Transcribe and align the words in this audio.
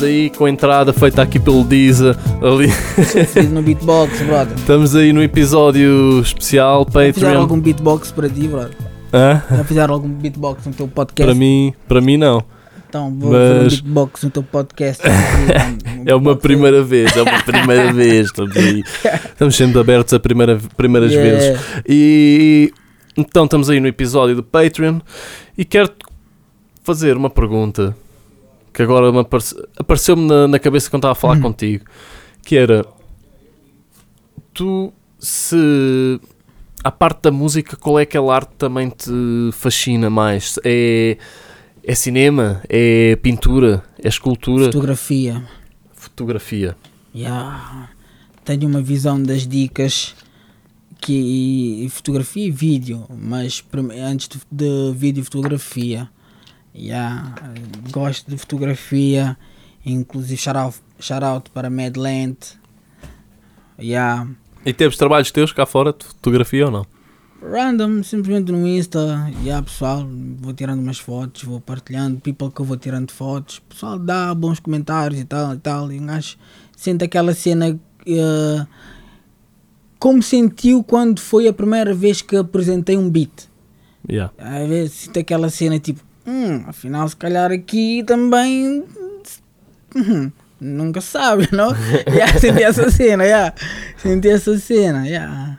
Estamos 0.00 0.02
aí 0.02 0.30
com 0.30 0.46
a 0.46 0.50
entrada 0.50 0.94
feita 0.94 1.20
aqui 1.20 1.38
pelo 1.38 1.62
Deezer. 1.62 2.16
Ali. 2.40 2.68
No 3.50 3.60
beatbox, 3.60 4.22
brother. 4.22 4.56
Estamos 4.56 4.96
aí 4.96 5.12
no 5.12 5.22
episódio 5.22 6.20
especial 6.20 6.86
Já 6.86 6.90
fizeram 6.90 7.12
Patreon. 7.12 7.40
algum 7.42 7.60
beatbox 7.60 8.10
para 8.10 8.26
ti, 8.30 8.48
brother? 8.48 8.74
Hã? 9.12 9.42
Já 9.50 9.64
fizeram 9.64 9.92
algum 9.92 10.08
beatbox 10.08 10.64
no 10.64 10.72
teu 10.72 10.88
podcast? 10.88 11.22
Para 11.22 11.34
mim, 11.38 11.74
para 11.86 12.00
mim 12.00 12.16
não. 12.16 12.42
Então, 12.88 13.14
vou 13.14 13.30
fazer 13.30 13.52
um 13.52 13.62
Mas- 13.64 13.74
beatbox 13.80 14.22
no 14.22 14.30
teu 14.30 14.42
podcast. 14.42 15.02
É 16.06 16.14
uma 16.14 16.34
primeira 16.34 16.82
vez, 16.82 17.14
é 17.14 17.20
uma 17.20 17.42
primeira 17.42 17.92
vez. 17.92 18.28
Estamos 18.28 18.56
aí. 18.56 18.82
Estamos 19.04 19.54
sempre 19.54 19.78
abertos 19.80 20.14
a 20.14 20.18
primeira, 20.18 20.58
primeiras 20.74 21.12
vezes. 21.12 21.60
E 21.86 22.72
então 23.18 23.44
estamos 23.44 23.68
aí 23.68 23.78
no 23.80 23.86
episódio 23.86 24.34
do 24.34 24.42
Patreon 24.42 25.00
e 25.58 25.62
quero 25.62 25.90
fazer 26.82 27.18
uma 27.18 27.28
pergunta 27.28 27.94
que 28.72 28.82
agora 28.82 29.10
me 29.12 29.18
aparece- 29.20 29.56
apareceu-me 29.78 30.26
na, 30.26 30.46
na 30.48 30.58
cabeça 30.58 30.88
quando 30.90 31.00
estava 31.00 31.12
a 31.12 31.14
falar 31.14 31.34
Uhum. 31.36 31.42
contigo, 31.42 31.84
que 32.44 32.56
era 32.56 32.84
tu 34.54 34.92
se 35.18 36.20
a 36.82 36.90
parte 36.90 37.22
da 37.24 37.30
música, 37.30 37.76
qual 37.76 37.98
é 37.98 38.02
aquela 38.02 38.34
arte 38.34 38.50
que 38.50 38.56
também 38.56 38.88
te 38.88 39.10
fascina 39.52 40.08
mais? 40.08 40.58
É, 40.64 41.18
é 41.84 41.94
cinema? 41.94 42.62
É 42.68 43.16
pintura? 43.16 43.82
É 44.02 44.08
escultura? 44.08 44.64
Fotografia. 44.66 45.42
Fotografia? 45.92 46.76
Yeah. 47.14 47.90
Tenho 48.44 48.66
uma 48.66 48.80
visão 48.80 49.22
das 49.22 49.46
dicas 49.46 50.14
que 51.00 51.86
fotografia 51.90 52.46
e 52.46 52.50
vídeo, 52.50 53.04
mas 53.10 53.62
antes 54.10 54.28
de, 54.28 54.38
de 54.50 54.92
vídeo 54.96 55.20
e 55.20 55.24
fotografia. 55.24 56.08
Yeah. 56.74 57.34
Gosto 57.90 58.30
de 58.30 58.38
fotografia, 58.38 59.36
inclusive 59.84 60.36
shout 60.40 60.56
out, 60.56 60.76
shout 60.98 61.24
out 61.24 61.50
para 61.50 61.70
Madland. 61.70 62.36
Yeah. 63.78 64.28
E 64.64 64.72
temos 64.72 64.96
trabalhos 64.96 65.30
teus 65.30 65.52
cá 65.52 65.66
fora 65.66 65.92
de 65.92 66.04
fotografia 66.04 66.66
ou 66.66 66.70
não? 66.70 66.86
Random, 67.42 68.02
simplesmente 68.02 68.52
no 68.52 68.66
Insta, 68.66 69.32
yeah, 69.42 69.64
pessoal, 69.64 70.06
vou 70.38 70.52
tirando 70.52 70.80
umas 70.80 70.98
fotos, 70.98 71.42
vou 71.42 71.58
partilhando, 71.58 72.20
people 72.20 72.50
que 72.50 72.60
eu 72.60 72.66
vou 72.66 72.76
tirando 72.76 73.10
fotos, 73.12 73.60
pessoal 73.60 73.98
dá 73.98 74.34
bons 74.34 74.60
comentários 74.60 75.18
e 75.18 75.24
tal 75.24 75.54
e 75.54 75.58
tal, 75.58 75.90
e 75.90 75.98
um 75.98 76.04
gajo 76.04 76.36
sente 76.76 77.02
aquela 77.02 77.32
cena 77.32 77.80
eh, 78.06 78.66
como 79.98 80.22
sentiu 80.22 80.84
quando 80.84 81.18
foi 81.18 81.48
a 81.48 81.52
primeira 81.52 81.94
vez 81.94 82.20
que 82.20 82.36
apresentei 82.36 82.98
um 82.98 83.08
beat. 83.08 83.48
Yeah. 84.08 84.32
Às 84.38 84.68
vezes 84.68 84.92
sinto 84.92 85.18
aquela 85.18 85.48
cena 85.48 85.78
tipo, 85.78 86.00
hum, 86.30 86.64
afinal 86.66 87.08
se 87.08 87.16
calhar 87.16 87.50
aqui 87.50 88.04
também 88.06 88.84
hum, 89.96 90.30
nunca 90.60 91.00
sabe, 91.00 91.48
não? 91.52 91.72
yeah, 92.08 92.38
senti 92.38 92.62
essa 92.62 92.90
cena, 92.90 93.24
yeah. 93.24 93.54
senti 93.96 94.28
essa 94.28 94.56
cena, 94.58 95.06
yeah. 95.06 95.58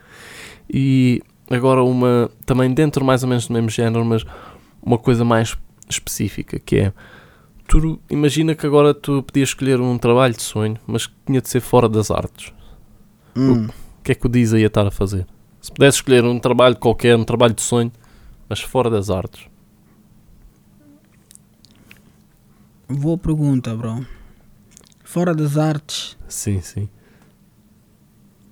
E 0.74 1.22
agora 1.50 1.84
uma 1.84 2.32
também 2.46 2.74
dentro 2.74 3.04
mais 3.04 3.24
ou 3.24 3.30
menos 3.30 3.48
do 3.48 3.54
mesmo 3.54 3.70
género, 3.70 4.06
mas 4.06 4.24
uma 4.82 4.98
coisa 4.98 5.26
mais 5.26 5.58
específica, 5.90 6.58
que 6.60 6.78
é 6.78 6.94
tu 7.68 8.00
imagina 8.10 8.56
que 8.56 8.66
agora 8.66 8.94
tu 8.94 9.24
podias 9.24 9.50
escolher 9.50 9.80
um 9.80 9.98
trabalho 9.98 10.34
de 10.34 10.42
sonho, 10.42 10.78
mas 10.88 11.08
que 11.08 11.14
tinha 11.26 11.42
de 11.42 11.50
ser 11.50 11.62
fora 11.62 11.88
das 11.90 12.10
artes. 12.10 12.54
Hum. 13.36 13.68
O 13.68 14.04
que 14.04 14.12
é 14.12 14.16
que 14.16 14.26
o 14.26 14.30
Diza 14.30 14.60
ia 14.60 14.68
estar 14.68 14.88
a 14.88 14.92
fazer? 14.92 15.26
Se 15.62 15.72
pudesse 15.72 15.98
escolher 15.98 16.24
um 16.24 16.40
trabalho 16.40 16.76
qualquer, 16.76 17.16
um 17.16 17.24
trabalho 17.24 17.54
de 17.54 17.62
sonho, 17.62 17.92
mas 18.50 18.62
fora 18.62 18.90
das 18.90 19.10
artes. 19.10 19.51
Boa 23.00 23.18
pergunta, 23.18 23.76
bro. 23.76 24.06
Fora 25.04 25.34
das 25.34 25.58
artes, 25.58 26.18
Sim, 26.28 26.62
sim. 26.62 26.90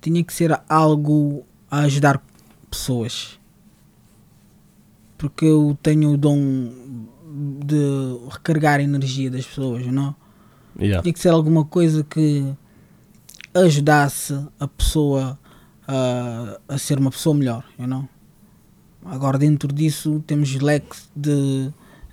tinha 0.00 0.22
que 0.22 0.32
ser 0.32 0.58
algo 0.68 1.44
a 1.70 1.80
ajudar 1.80 2.22
pessoas. 2.70 3.38
Porque 5.16 5.44
eu 5.44 5.76
tenho 5.82 6.12
o 6.12 6.16
dom 6.16 6.72
de 7.64 7.76
recarregar 8.30 8.80
a 8.80 8.82
energia 8.82 9.30
das 9.30 9.46
pessoas, 9.46 9.86
não? 9.86 10.14
Yeah. 10.78 11.02
Tinha 11.02 11.12
que 11.12 11.20
ser 11.20 11.28
alguma 11.30 11.64
coisa 11.64 12.02
que 12.04 12.54
ajudasse 13.54 14.38
a 14.58 14.66
pessoa 14.68 15.38
a, 15.86 16.58
a 16.68 16.78
ser 16.78 16.98
uma 16.98 17.10
pessoa 17.10 17.34
melhor, 17.34 17.64
you 17.78 17.86
know? 17.86 18.08
Agora 19.04 19.38
dentro 19.38 19.72
disso 19.72 20.22
temos 20.26 20.54
leques 20.56 21.10
de, 21.16 21.72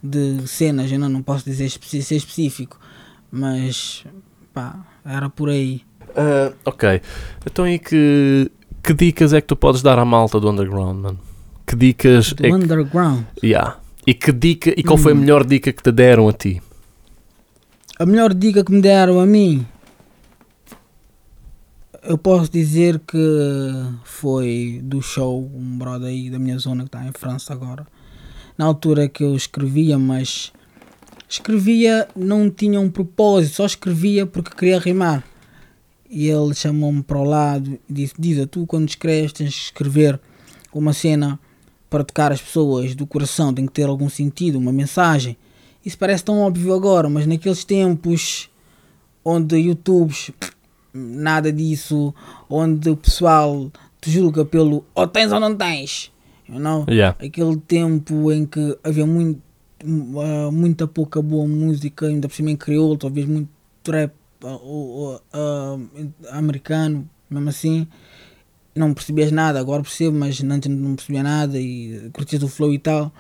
de 0.09 0.47
cenas, 0.47 0.91
eu 0.91 1.00
não, 1.00 1.09
não 1.09 1.22
posso 1.22 1.45
dizer 1.45 1.69
ser 1.69 2.16
específico, 2.16 2.79
mas 3.31 4.06
pá, 4.53 4.85
era 5.06 5.29
por 5.29 5.50
aí. 5.50 5.81
Ah, 6.16 6.51
ok. 6.66 7.01
Então 7.45 7.66
aí 7.66 7.78
que, 7.79 8.50
que 8.84 8.94
dicas 8.94 9.34
é 9.34 9.41
que 9.41 9.47
tu 9.47 9.56
podes 9.56 9.81
dar 9.81 10.00
à 10.00 10.06
malta 10.06 10.40
do 10.40 10.50
underground, 10.50 11.00
mano? 11.00 11.19
Que 11.66 11.75
dicas 11.75 12.34
Do 12.34 12.45
é 12.45 12.50
que 12.50 12.56
underground. 12.56 13.25
Yeah. 13.44 13.78
E 14.06 14.13
que 14.13 14.31
dica 14.31 14.73
e 14.75 14.84
qual 14.84 14.97
foi 14.97 15.12
a 15.12 15.16
Hum. 15.16 15.19
melhor 15.19 15.45
dica 15.45 15.72
que 15.73 15.84
te 15.84 15.91
deram 15.91 16.29
a 16.29 16.34
ti? 16.34 16.62
A 18.00 18.06
melhor 18.06 18.34
dica 18.34 18.63
que 18.63 18.72
me 18.72 18.81
deram 18.81 19.19
a 19.19 19.25
mim, 19.25 19.66
eu 22.03 22.18
posso 22.18 22.50
dizer 22.51 23.00
que 23.00 23.18
foi 24.06 24.79
do 24.84 25.01
show, 25.01 25.51
um 25.53 25.78
brother 25.78 26.07
aí 26.07 26.29
da 26.29 26.39
minha 26.39 26.57
zona 26.57 26.84
que 26.84 26.89
está 26.89 27.06
em 27.06 27.12
França 27.12 27.53
agora. 27.53 27.85
Na 28.57 28.66
altura 28.66 29.07
que 29.07 29.23
eu 29.23 29.35
escrevia, 29.35 30.00
mas 30.00 30.51
escrevia, 31.29 32.07
não 32.16 32.50
tinha 32.50 32.79
um 32.79 32.90
propósito, 32.90 33.56
só 33.56 33.66
escrevia 33.66 34.25
porque 34.25 34.56
queria 34.56 34.79
rimar. 34.79 35.23
E 36.09 36.28
ele 36.28 36.53
chamou-me 36.56 37.03
para 37.03 37.19
o 37.19 37.23
lado 37.23 37.78
e 37.90 37.94
disse: 37.94 38.13
Diz 38.18 38.45
tu, 38.50 38.66
quando 38.66 38.88
escreves, 38.88 39.34
tens 39.34 39.53
que 39.53 39.62
escrever 39.66 40.19
uma 40.73 40.94
cena 40.94 41.40
para 41.90 42.03
tocar 42.03 42.31
as 42.31 42.41
pessoas 42.41 42.95
do 42.95 43.06
coração, 43.06 43.53
tem 43.53 43.66
que 43.66 43.72
ter 43.72 43.88
algum 43.88 44.09
sentido, 44.09 44.57
uma 44.57 44.72
mensagem. 44.72 45.38
Isso 45.85 45.97
parece 45.97 46.24
tão 46.24 46.39
óbvio 46.39 46.74
agora, 46.74 47.09
mas 47.09 47.25
naqueles 47.25 47.63
tempos 47.63 48.50
onde 49.24 49.57
YouTubes, 49.57 50.31
nada 50.94 51.51
disso, 51.51 52.13
onde 52.50 52.89
o 52.89 52.97
pessoal 52.97 53.72
te 54.01 54.12
julga 54.12 54.44
pelo 54.45 54.85
ou 54.94 55.07
tens 55.07 55.31
ou 55.31 55.39
não 55.39 55.56
tens, 55.56 56.12
you 56.49 56.59
know? 56.59 56.85
Yeah. 56.89 57.15
aquele 57.23 57.57
tempo 57.57 58.31
em 58.31 58.45
que 58.45 58.77
havia 58.83 59.05
muito, 59.05 59.41
ah, 60.19 60.49
muita 60.51 60.87
pouca 60.87 61.21
boa 61.21 61.47
música, 61.47 62.07
ainda 62.07 62.27
por 62.27 62.35
cima 62.35 62.51
em 62.51 62.55
crioulo, 62.55 62.97
talvez 62.97 63.25
muito 63.25 63.49
trap 63.83 64.13
ah, 64.43 65.19
ah, 65.33 65.77
americano, 66.31 67.09
mesmo 67.29 67.49
assim, 67.49 67.87
não 68.75 68.93
percebias 68.93 69.31
nada, 69.31 69.59
agora 69.59 69.81
percebo, 69.81 70.17
mas 70.17 70.41
antes 70.43 70.69
não 70.69 70.95
percebia 70.95 71.23
nada 71.23 71.59
e 71.59 72.09
curtias 72.13 72.43
o 72.43 72.47
flow 72.47 72.73
e 72.73 72.79
tal. 72.79 73.11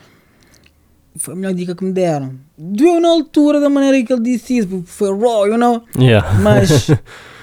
Foi 1.15 1.33
a 1.33 1.37
melhor 1.37 1.53
dica 1.53 1.75
que 1.75 1.83
me 1.83 1.91
deram. 1.91 2.35
Doeu 2.55 3.01
na 3.01 3.09
altura 3.09 3.59
da 3.59 3.69
maneira 3.69 4.05
que 4.05 4.13
ele 4.13 4.21
disse 4.21 4.57
isso, 4.57 4.67
porque 4.67 4.85
foi 4.85 5.09
raw, 5.09 5.47
you 5.47 5.57
know? 5.57 5.83
Yeah. 5.97 6.39
Mas 6.41 6.89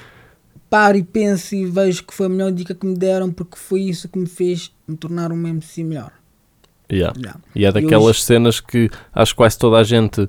paro 0.75 0.97
e 0.99 1.05
penso 1.05 1.55
e 1.55 1.65
vejo 1.67 2.03
que 2.03 2.13
foi 2.13 2.27
a 2.27 2.29
melhor 2.29 2.51
dica 2.51 2.75
que 2.75 2.85
me 2.85 2.97
deram 2.97 3.31
porque 3.31 3.57
foi 3.57 3.83
isso 3.83 4.09
que 4.09 4.19
me 4.19 4.27
fez 4.27 4.73
me 4.89 4.97
tornar 4.97 5.31
um 5.31 5.47
MC 5.47 5.85
melhor. 5.85 6.11
yeah. 6.91 7.17
Yeah. 7.17 7.41
E 7.55 7.65
é 7.65 7.71
daquelas 7.71 8.25
cenas 8.25 8.59
que 8.59 8.91
acho 9.13 9.35
que 9.35 9.37
quase 9.37 9.57
toda 9.57 9.77
a 9.79 9.85
gente 9.85 10.29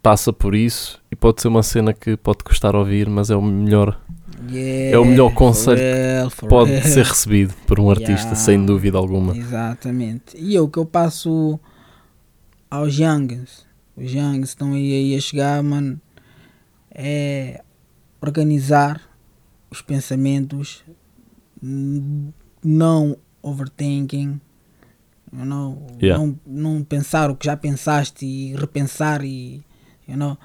passa 0.00 0.32
por 0.32 0.54
isso 0.54 1.02
e 1.10 1.16
pode 1.16 1.42
ser 1.42 1.48
uma 1.48 1.64
cena 1.64 1.92
que 1.92 2.16
pode 2.16 2.44
custar 2.44 2.76
ouvir, 2.76 3.08
mas 3.08 3.28
é 3.28 3.34
o 3.34 3.42
melhor, 3.42 4.00
Yeah, 4.48 4.94
É 4.94 4.98
o 4.98 5.04
melhor 5.04 5.34
conselho 5.34 5.78
real, 5.78 6.30
for 6.30 6.48
pode 6.48 6.70
real. 6.70 6.82
ser 6.84 7.04
recebido 7.04 7.52
por 7.66 7.80
um 7.80 7.90
artista, 7.90 8.36
sem 8.36 8.64
dúvida 8.64 8.96
alguma. 8.96 9.36
Exatamente. 9.36 10.36
E 10.36 10.54
eu 10.54 10.68
que 10.68 10.78
eu 10.78 10.86
passo 10.86 11.58
aos 12.70 12.96
youngs, 12.96 13.66
os 13.96 14.12
youngs 14.12 14.50
estão 14.50 14.74
aí, 14.74 14.92
aí 14.92 15.16
a 15.16 15.20
chegar, 15.20 15.60
mano, 15.64 16.00
é 16.94 17.60
organizar 18.20 19.00
os 19.70 19.82
pensamentos, 19.82 20.84
não 22.62 23.16
overthinking, 23.42 24.40
you 25.32 25.44
know, 25.44 25.86
Yeah. 26.00 26.22
não, 26.22 26.38
não 26.46 26.84
pensar 26.84 27.30
o 27.30 27.36
que 27.36 27.46
já 27.46 27.56
pensaste 27.56 28.24
e 28.24 28.54
repensar 28.54 29.24
e, 29.24 29.62
you 30.06 30.16
know, 30.16 30.36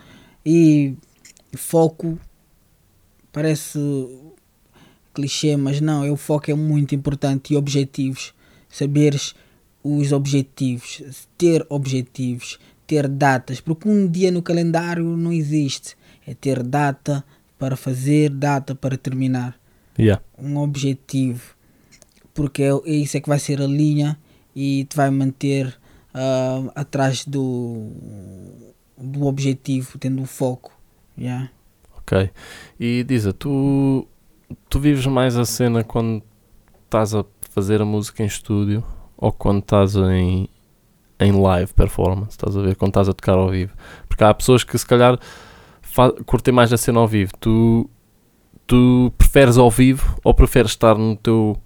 e 0.46 0.96
foco 1.56 2.18
parece 3.32 3.80
clichê, 5.14 5.58
mas 5.58 5.82
não, 5.82 6.10
o 6.12 6.18
foco 6.18 6.50
é 6.52 6.54
muito 6.54 6.96
importante 6.96 7.54
e 7.54 7.58
objetivos, 7.58 8.34
saberes 8.70 9.36
os 9.84 10.12
objetivos, 10.12 11.02
ter 11.38 11.66
objetivos, 11.70 12.60
ter 12.86 13.08
datas, 13.08 13.60
porque 13.60 13.90
um 13.90 14.08
dia 14.08 14.32
no 14.32 14.42
calendário 14.42 15.18
não 15.18 15.34
existe, 15.34 15.98
é 16.26 16.34
ter 16.34 16.62
data 16.64 17.24
para 17.62 17.76
fazer, 17.76 18.32
data 18.32 18.74
para 18.74 18.98
terminar, 18.98 19.56
Yeah. 20.00 20.24
um 20.36 20.58
objetivo, 20.58 21.54
porque 22.34 22.64
é, 22.64 22.70
é 22.70 22.92
isso 22.92 23.18
é 23.18 23.20
que 23.20 23.30
vai 23.30 23.38
ser 23.38 23.62
a 23.62 23.68
linha 23.68 24.18
e 24.56 24.86
te 24.86 24.98
vai 24.98 25.12
manter 25.12 25.78
ah, 26.12 26.72
atrás 26.74 27.24
do, 27.24 27.92
do 28.98 29.28
objetivo, 29.28 30.00
tendo 30.00 30.24
o 30.24 30.26
foco. 30.26 30.72
Yeah. 31.16 31.52
Ok. 32.00 32.32
E 32.80 33.04
diz 33.04 33.28
tu, 33.38 34.08
tu 34.68 34.80
vives 34.80 35.06
mais 35.06 35.38
a 35.38 35.46
cena 35.46 35.84
quando 35.84 36.24
estás 36.86 37.14
a 37.14 37.24
fazer 37.52 37.80
a 37.80 37.86
música 37.86 38.24
em 38.24 38.26
estúdio 38.26 38.84
ou 39.16 39.32
quando 39.32 39.60
estás 39.60 39.96
em, 39.96 40.50
em 41.20 41.32
live 41.32 41.74
performance? 41.74 42.32
Estás 42.32 42.58
a 42.58 42.62
ver? 42.62 42.76
Quando 42.76 42.90
estás 42.90 43.08
a 43.08 43.14
tocar 43.14 43.38
ao 43.38 43.50
vivo? 43.50 43.74
Porque 44.08 44.24
há 44.24 44.34
pessoas 44.34 44.64
que 44.64 44.76
se 44.76 44.86
calhar 44.86 45.20
curtem 46.26 46.54
mais 46.54 46.72
a 46.72 46.78
cena 46.78 47.00
ao 47.00 47.08
vivo. 47.08 47.32
Tu, 47.40 47.90
tu 48.68 49.12
preferes 49.18 49.58
ao 49.58 49.70
vivo 49.70 50.20
ou 50.24 50.34
preferes 50.34 50.72
estar 50.72 50.98
no 50.98 51.16
teu, 51.16 51.58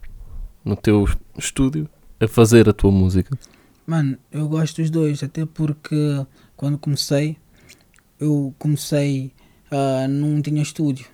no 0.64 0.76
teu 0.76 1.08
estúdio 1.38 1.90
a 2.20 2.28
fazer 2.28 2.70
a 2.70 2.74
tua 2.74 2.92
música? 2.92 3.38
Mano, 3.86 4.18
eu 4.32 4.48
gosto 4.48 4.82
dos 4.82 4.90
dois, 4.90 5.22
até 5.22 5.46
porque 5.46 6.26
quando 6.58 6.78
comecei, 6.78 7.38
eu 8.20 8.54
comecei, 8.58 9.32
uh, 9.72 10.08
não 10.08 10.42
tinha 10.42 10.62
estúdio. 10.62 11.06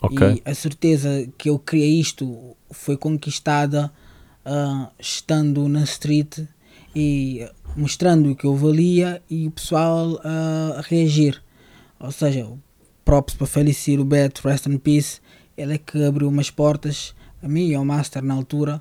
Okay. 0.00 0.34
E 0.34 0.50
a 0.50 0.54
certeza 0.54 1.28
que 1.36 1.50
eu 1.50 1.58
criei 1.58 1.98
isto 1.98 2.56
foi 2.70 2.96
conquistada 2.96 3.92
uh, 4.46 4.88
estando 4.98 5.68
na 5.68 5.82
street 5.82 6.40
e 6.94 7.48
mostrando 7.76 8.30
o 8.30 8.36
que 8.36 8.44
eu 8.44 8.54
valia 8.54 9.22
e 9.28 9.48
o 9.48 9.50
pessoal 9.50 10.12
uh, 10.12 10.78
a 10.78 10.80
reagir. 10.82 11.42
Ou 12.00 12.10
seja, 12.10 12.46
props 13.04 13.34
para 13.34 13.46
falecer 13.46 14.00
o 14.00 14.04
Beto, 14.04 14.46
rest 14.46 14.66
in 14.66 14.78
peace. 14.78 15.20
Ele 15.56 15.74
é 15.74 15.78
que 15.78 16.04
abriu 16.04 16.28
umas 16.28 16.50
portas 16.50 17.14
a 17.42 17.48
mim 17.48 17.68
e 17.68 17.74
ao 17.74 17.84
Master 17.84 18.22
na 18.22 18.34
altura 18.34 18.80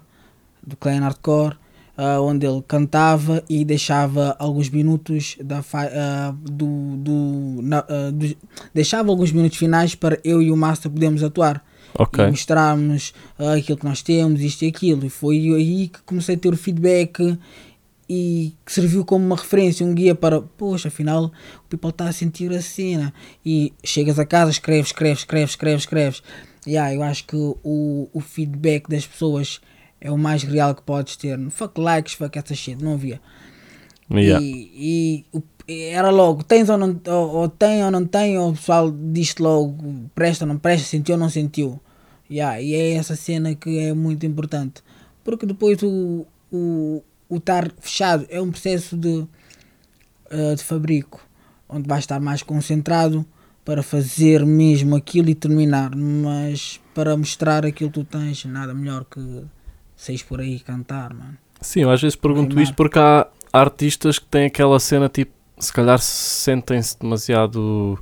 do 0.65 0.75
Clan 0.75 0.99
Hardcore 0.99 1.57
uh, 1.97 2.21
onde 2.21 2.45
ele 2.45 2.61
cantava 2.67 3.43
e 3.49 3.65
deixava 3.65 4.35
alguns 4.37 4.69
minutos 4.69 5.35
da 5.43 5.59
uh, 5.59 6.33
do, 6.33 6.97
do, 6.97 7.61
na, 7.63 7.79
uh, 7.79 8.11
do, 8.11 8.37
deixava 8.73 9.09
alguns 9.09 9.31
minutos 9.31 9.57
finais 9.57 9.95
para 9.95 10.19
eu 10.23 10.41
e 10.41 10.51
o 10.51 10.55
Master 10.55 10.91
podermos 10.91 11.23
atuar 11.23 11.63
okay. 11.97 12.25
e 12.25 12.29
mostrarmos 12.29 13.13
aquilo 13.55 13.77
que 13.77 13.85
nós 13.85 14.01
temos, 14.01 14.41
isto 14.41 14.63
e 14.63 14.67
aquilo. 14.67 15.05
E 15.05 15.09
foi 15.09 15.37
aí 15.55 15.87
que 15.87 16.01
comecei 16.03 16.35
a 16.35 16.37
ter 16.37 16.53
o 16.53 16.57
feedback 16.57 17.37
e 18.09 18.55
que 18.65 18.71
serviu 18.71 19.03
como 19.03 19.25
uma 19.25 19.35
referência, 19.35 19.85
um 19.85 19.93
guia 19.93 20.15
para, 20.15 20.41
poxa, 20.41 20.87
afinal 20.87 21.25
o 21.25 21.31
people 21.69 21.89
está 21.89 22.07
a 22.07 22.11
sentir 22.11 22.51
a 22.53 22.61
cena. 22.61 23.13
E 23.45 23.73
chegas 23.83 24.17
a 24.17 24.25
casa, 24.25 24.51
escreves, 24.51 24.87
escreves, 24.87 25.19
escreves, 25.19 25.51
escreves, 25.51 25.81
escreves. 25.81 26.23
Yeah, 26.65 26.93
eu 26.93 27.03
acho 27.03 27.25
que 27.25 27.35
o, 27.35 28.09
o 28.13 28.19
feedback 28.19 28.89
das 28.89 29.05
pessoas 29.05 29.61
é 29.99 30.11
o 30.11 30.17
mais 30.17 30.43
real 30.43 30.73
que 30.73 30.81
podes 30.81 31.15
ter. 31.15 31.37
Fuck 31.49 31.79
likes, 31.79 32.13
fuck 32.13 32.37
essa 32.37 32.55
shit, 32.55 32.81
não 32.81 32.93
havia. 32.93 33.21
Yeah. 34.11 34.43
E, 34.43 35.25
e, 35.67 35.83
era 35.91 36.09
logo, 36.09 36.43
tens 36.43 36.69
ou 36.69 36.77
não, 36.77 36.99
ou, 37.07 37.35
ou, 37.35 37.49
tem 37.49 37.83
ou 37.83 37.91
não 37.91 38.05
tem, 38.05 38.37
ou 38.37 38.51
o 38.51 38.53
pessoal 38.53 38.89
diz 38.89 39.35
logo, 39.37 40.09
presta 40.15 40.45
ou 40.45 40.47
não 40.47 40.57
presta, 40.57 40.87
sentiu 40.87 41.15
ou 41.15 41.19
não 41.19 41.29
sentiu. 41.29 41.79
Yeah, 42.29 42.61
e 42.61 42.73
é 42.73 42.93
essa 42.93 43.15
cena 43.15 43.53
que 43.55 43.79
é 43.79 43.93
muito 43.93 44.25
importante. 44.25 44.81
Porque 45.23 45.45
depois 45.45 45.81
o, 45.83 46.25
o, 46.51 47.03
o 47.29 47.37
estar 47.37 47.71
fechado 47.79 48.25
é 48.29 48.41
um 48.41 48.51
processo 48.51 48.95
de, 48.95 49.09
uh, 50.31 50.55
de 50.55 50.63
fabrico, 50.63 51.21
onde 51.67 51.87
vais 51.87 52.03
estar 52.03 52.19
mais 52.19 52.41
concentrado 52.41 53.25
para 53.65 53.83
fazer 53.83 54.45
mesmo 54.45 54.95
aquilo 54.95 55.29
e 55.29 55.35
terminar, 55.35 55.93
mas 55.95 56.79
para 56.95 57.17
mostrar 57.17 57.65
aquilo 57.65 57.91
que 57.91 57.99
tu 57.99 58.05
tens, 58.05 58.45
nada 58.45 58.73
melhor 58.73 59.03
que 59.03 59.43
seis 59.95 60.23
por 60.23 60.39
aí 60.39 60.59
cantar, 60.59 61.13
mano. 61.13 61.37
Sim, 61.59 61.81
eu 61.81 61.91
às 61.91 62.01
vezes 62.01 62.15
pergunto 62.15 62.59
isto 62.61 62.75
porque 62.75 62.97
há 62.99 63.27
artistas 63.51 64.19
que 64.19 64.25
têm 64.27 64.45
aquela 64.45 64.79
cena 64.79 65.09
tipo, 65.09 65.33
se 65.59 65.73
calhar 65.73 65.99
sentem-se 65.99 66.97
demasiado. 66.99 67.99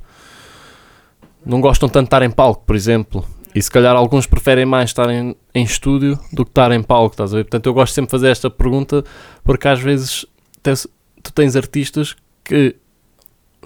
não 1.44 1.60
gostam 1.60 1.88
tanto 1.88 2.04
de 2.04 2.08
estar 2.08 2.22
em 2.22 2.30
palco, 2.30 2.62
por 2.64 2.76
exemplo. 2.76 3.24
E 3.56 3.62
se 3.62 3.70
calhar 3.70 3.96
alguns 3.96 4.26
preferem 4.26 4.66
mais 4.66 4.90
estar 4.90 5.08
em, 5.08 5.34
em 5.54 5.64
estúdio 5.64 6.18
do 6.30 6.44
que 6.44 6.50
estar 6.50 6.70
em 6.72 6.82
palco, 6.82 7.14
estás 7.14 7.32
a 7.32 7.38
ver? 7.38 7.44
Portanto, 7.44 7.64
eu 7.64 7.72
gosto 7.72 7.94
sempre 7.94 8.08
de 8.08 8.10
fazer 8.10 8.28
esta 8.28 8.50
pergunta 8.50 9.02
porque 9.42 9.66
às 9.66 9.80
vezes 9.80 10.26
tens, 10.62 10.86
tu 11.22 11.32
tens 11.32 11.56
artistas 11.56 12.14
que 12.44 12.76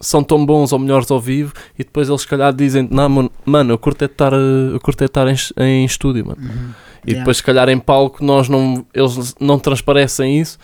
são 0.01 0.23
tão 0.23 0.47
bons 0.47 0.73
ou 0.73 0.79
melhores 0.79 1.11
ao 1.11 1.19
vivo 1.21 1.53
e 1.77 1.83
depois 1.83 2.09
eles 2.09 2.21
se 2.21 2.29
calhar 2.29 2.55
dizem 2.55 2.89
não 2.89 3.29
mano, 3.45 3.73
eu 3.73 3.79
curto 3.79 4.03
é 4.03 4.07
estar, 4.07 4.33
eu 4.33 4.79
curto 4.79 5.03
é 5.03 5.07
estar 5.07 5.27
em, 5.27 5.35
em 5.59 5.85
estúdio 5.85 6.25
mano. 6.25 6.41
Uhum. 6.41 6.71
e 7.05 7.15
depois 7.15 7.39
se 7.39 7.43
calhar 7.43 7.69
em 7.69 7.79
palco 7.79 8.25
nós 8.25 8.49
não, 8.49 8.87
eles 8.95 9.35
não 9.41 9.59
transparecem 9.59 10.41
isso 10.41 10.57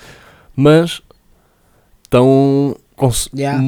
mas 0.54 1.02
estão 2.04 2.76
com 2.94 3.10
yeah. 3.34 3.60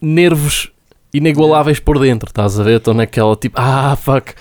nervos 0.00 0.70
inigualáveis 1.14 1.78
por 1.78 2.00
dentro, 2.00 2.28
estás 2.28 2.58
a 2.58 2.62
ver? 2.64 2.78
Estou 2.78 2.92
naquela 2.92 3.36
tipo, 3.36 3.56
ah, 3.58 3.96
fuck. 3.96 4.34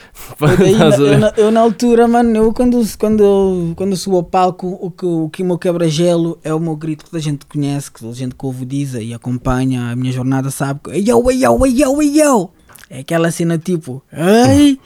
Daí, 0.57 0.73
eu, 1.13 1.19
na, 1.19 1.33
eu, 1.37 1.51
na 1.51 1.61
altura, 1.61 2.07
mano, 2.07 2.35
eu 2.35 2.51
quando, 2.51 2.81
quando, 2.97 3.73
quando 3.75 3.95
subo 3.95 4.17
ao 4.17 4.23
palco, 4.23 4.79
o 4.81 4.89
que 4.89 5.05
o, 5.05 5.29
que 5.29 5.43
o 5.43 5.45
meu 5.45 5.59
quebra-gelo 5.59 6.39
é 6.43 6.51
o 6.51 6.59
meu 6.59 6.75
grito 6.75 7.05
que 7.05 7.11
toda 7.11 7.19
a 7.19 7.23
gente 7.23 7.45
conhece, 7.45 7.91
que 7.91 7.99
toda 7.99 8.11
a 8.11 8.15
gente 8.15 8.33
que 8.33 8.45
ouve 8.45 8.65
diz 8.65 8.95
e 8.95 9.13
acompanha 9.13 9.91
a 9.91 9.95
minha 9.95 10.11
jornada, 10.11 10.49
sabe? 10.49 10.79
Yo, 10.99 11.21
yo, 11.31 11.65
yo, 11.65 11.67
yo, 11.67 12.01
yo. 12.01 12.49
É 12.93 12.99
aquela 12.99 13.31
cena 13.31 13.57
tipo, 13.57 14.03
ai, 14.11 14.79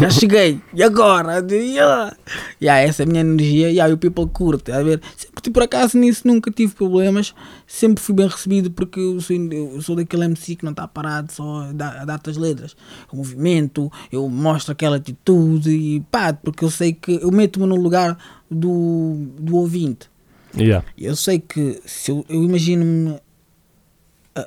já 0.00 0.10
cheguei, 0.10 0.60
e 0.72 0.80
agora? 0.80 1.44
Yeah. 1.50 2.16
Yeah, 2.62 2.88
essa 2.88 3.02
é 3.02 3.04
a 3.04 3.08
minha 3.08 3.22
energia, 3.22 3.68
e 3.68 3.72
yeah, 3.72 3.92
o 3.92 3.98
people 3.98 4.28
curte, 4.28 4.70
a 4.70 4.80
ver, 4.80 5.00
sempre, 5.16 5.50
por 5.50 5.64
acaso 5.64 5.98
nisso 5.98 6.22
nunca 6.24 6.52
tive 6.52 6.72
problemas, 6.72 7.34
sempre 7.66 8.00
fui 8.00 8.14
bem 8.14 8.28
recebido 8.28 8.70
porque 8.70 9.00
eu 9.00 9.20
sou, 9.20 9.34
eu 9.34 9.82
sou 9.82 9.96
daquele 9.96 10.26
MC 10.26 10.54
que 10.54 10.64
não 10.64 10.70
está 10.70 10.86
parado 10.86 11.32
só 11.32 11.62
a 11.62 11.72
dar 11.72 12.20
as 12.24 12.36
letras, 12.36 12.76
o 13.12 13.16
movimento, 13.16 13.90
eu 14.12 14.28
mostro 14.28 14.70
aquela 14.70 14.98
atitude 14.98 15.68
e 15.68 16.00
pá, 16.12 16.32
porque 16.32 16.64
eu 16.64 16.70
sei 16.70 16.92
que 16.92 17.18
eu 17.20 17.32
meto-me 17.32 17.66
no 17.66 17.74
lugar 17.74 18.16
do, 18.48 19.16
do 19.36 19.56
ouvinte. 19.56 20.08
Yeah. 20.56 20.86
Eu 20.96 21.16
sei 21.16 21.40
que 21.40 21.80
se 21.84 22.12
eu, 22.12 22.24
eu 22.28 22.44
imagino-me 22.44 23.18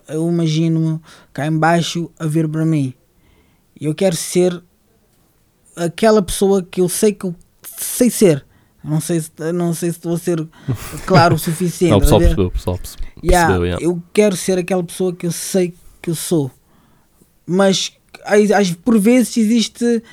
eu 0.08 0.28
imagino-me 0.28 1.00
cá 1.34 1.48
embaixo 1.48 2.12
a 2.20 2.26
ver 2.26 2.48
para 2.48 2.66
mim. 2.66 2.94
Eu 3.80 3.94
quero 3.94 4.16
ser 4.16 4.62
aquela 5.76 6.22
pessoa 6.22 6.64
que 6.64 6.82
eu 6.82 6.90
sei 6.90 7.14
que 7.14 7.26
eu 7.26 7.36
sei 7.78 8.10
ser. 8.10 8.46
Não 8.84 9.02
sei 9.02 9.20
se, 9.20 9.32
não 9.54 9.74
sei 9.74 9.92
se 9.92 9.98
estou 9.98 10.14
a 10.14 10.18
ser 10.18 10.48
claro 11.06 11.36
o 11.36 11.40
suficiente. 11.40 11.92
não, 11.92 11.98
o 11.98 12.02
pessoal 12.02 12.20
percebeu, 12.20 12.52
pessoal 12.52 12.78
percebeu. 12.78 13.08
Yeah, 13.24 13.56
yeah. 13.58 13.84
Eu 13.84 14.02
quero 14.14 14.36
ser 14.36 14.58
aquela 14.58 14.84
pessoa 14.84 15.14
que 15.14 15.26
eu 15.26 15.32
sei 15.32 15.74
que 16.02 16.10
eu 16.10 16.16
sou. 16.16 16.52
Mas 17.46 17.94
por 18.84 19.00
vezes 19.00 19.38
existe 19.38 20.04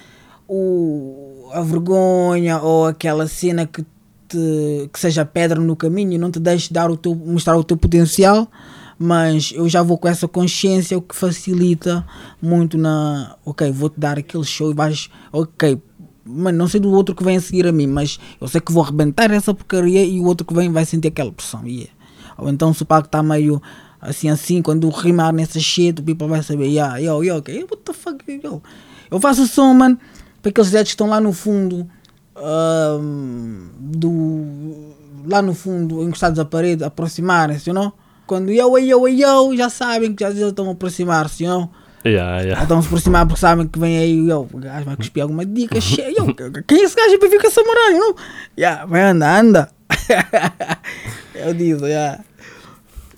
o, 0.49 1.49
a 1.53 1.61
vergonha 1.63 2.61
ou 2.61 2.87
aquela 2.87 3.27
cena 3.27 3.67
que, 3.67 3.83
te, 4.29 4.89
que 4.93 4.99
seja 4.99 5.25
pedra 5.25 5.61
no 5.61 5.77
caminho 5.77 6.13
e 6.13 6.19
não 6.19 6.31
te 6.31 6.39
deixe 6.39 6.73
dar 6.73 6.91
o 6.91 6.97
teu, 6.97 7.15
mostrar 7.15 7.57
o 7.57 7.65
teu 7.65 7.77
potencial 7.77 8.49
mas 8.99 9.53
eu 9.55 9.69
já 9.69 9.83
vou 9.83 9.99
com 9.99 10.09
essa 10.09 10.29
consciência, 10.29 10.97
o 10.97 11.03
que 11.03 11.15
facilita 11.15 12.07
muito 12.41 12.79
na. 12.79 13.37
Ok, 13.45 13.71
vou-te 13.71 13.99
dar 13.99 14.19
aquele 14.19 14.45
show 14.45 14.71
e 14.71 14.75
vais. 14.75 15.11
Ok, 15.33 15.81
mas 16.25 16.55
não 16.55 16.69
sei 16.69 16.81
do 16.81 16.91
outro 16.91 17.15
que 17.15 17.25
vem 17.25 17.37
a 17.37 17.41
seguir 17.41 17.67
a 17.67 17.73
mim, 17.73 17.87
mas 17.87 18.19
eu 18.41 18.49
sei 18.49 18.61
que 18.61 18.73
vou 18.73 18.83
arrebentar 18.83 19.31
essa 19.31 19.53
porcaria 19.53 20.05
e 20.05 20.21
o 20.21 20.25
outro 20.25 20.47
que 20.47 20.55
vem 20.55 20.71
vai 20.71 20.85
sentir 20.85 21.09
aquela 21.09 21.33
pressão. 21.33 21.67
Yeah. 21.67 21.93
Ou 22.39 22.49
então 22.49 22.73
se 22.73 22.83
o 22.83 22.87
palco 22.87 23.07
está 23.07 23.23
meio 23.23 23.61
assim 24.01 24.29
assim, 24.29 24.61
quando 24.61 24.89
rimar 24.91 25.33
nessa 25.33 25.59
shit, 25.59 26.01
o 26.01 26.05
people 26.05 26.29
vai 26.29 26.43
saber, 26.43 26.67
yeah, 26.67 26.99
yo, 26.99 27.23
yo, 27.23 27.39
ok, 27.39 27.63
what 27.71 27.83
the 27.85 27.93
fuck, 27.93 28.23
yo. 28.43 28.63
Eu 29.11 29.21
faço 29.21 29.47
som, 29.47 29.73
man, 29.75 29.97
para 30.43 30.51
aqueles 30.51 30.71
dedos 30.71 30.89
que 30.89 30.95
estão 30.95 31.09
lá 31.09 31.21
no 31.21 31.33
fundo 31.33 31.89
um, 32.37 33.69
do. 33.79 34.95
lá 35.27 35.41
no 35.41 35.55
fundo, 35.55 36.03
encostados 36.03 36.39
à 36.39 36.45
parede, 36.45 36.85
aproximarem-se, 36.85 37.73
know? 37.73 37.93
Quando 38.27 38.51
yo, 38.51 38.79
yo, 38.79 39.07
yo, 39.09 39.57
já 39.57 39.69
sabem 39.69 40.15
que 40.15 40.25
já 40.25 40.31
estão 40.31 40.69
a 40.69 40.73
aproximar-se, 40.73 41.45
não? 41.45 41.71
Yeah, 42.07 42.41
yeah. 42.41 42.63
Estão 42.63 42.79
a 42.79 42.83
se 42.83 42.89
aproximar 42.89 43.27
porque 43.27 43.41
sabem 43.41 43.67
que 43.67 43.79
vem 43.79 43.99
aí 43.99 44.27
yo, 44.27 44.49
o 44.53 44.59
gajo 44.59 44.85
vai 44.85 44.97
cuspir 44.97 45.23
alguma 45.23 45.45
dica. 45.45 45.79
yo, 45.79 46.35
quem 46.67 46.81
é 46.81 46.85
esse 46.85 46.97
gajo 46.97 47.19
para 47.19 47.29
vir 47.29 47.41
com 47.41 47.47
essa 47.47 47.63
moral, 47.63 47.93
não? 47.93 48.15
Yeah, 48.59 48.87
vai 48.87 49.03
anda, 49.03 49.41
anda. 49.41 49.71
Eu 51.35 51.55
digo, 51.55 51.87
yeah. 51.87 52.23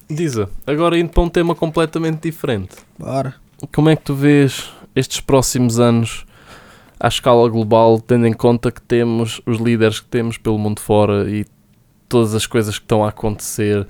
Diza, 0.08 0.48
agora 0.66 0.98
indo 0.98 1.10
para 1.10 1.22
um 1.22 1.28
tema 1.28 1.54
completamente 1.54 2.22
diferente. 2.22 2.76
Bora. 2.98 3.34
Como 3.74 3.88
é 3.88 3.96
que 3.96 4.02
tu 4.02 4.14
vês 4.14 4.70
estes 4.94 5.20
próximos 5.20 5.80
anos 5.80 6.24
à 6.98 7.08
escala 7.08 7.48
global, 7.48 8.00
tendo 8.00 8.26
em 8.26 8.32
conta 8.32 8.70
que 8.70 8.80
temos 8.80 9.40
os 9.44 9.58
líderes 9.58 10.00
que 10.00 10.06
temos 10.06 10.38
pelo 10.38 10.58
mundo 10.58 10.80
fora 10.80 11.28
e 11.28 11.44
todas 12.08 12.34
as 12.34 12.46
coisas 12.46 12.78
que 12.78 12.84
estão 12.84 13.04
a 13.04 13.08
acontecer? 13.08 13.86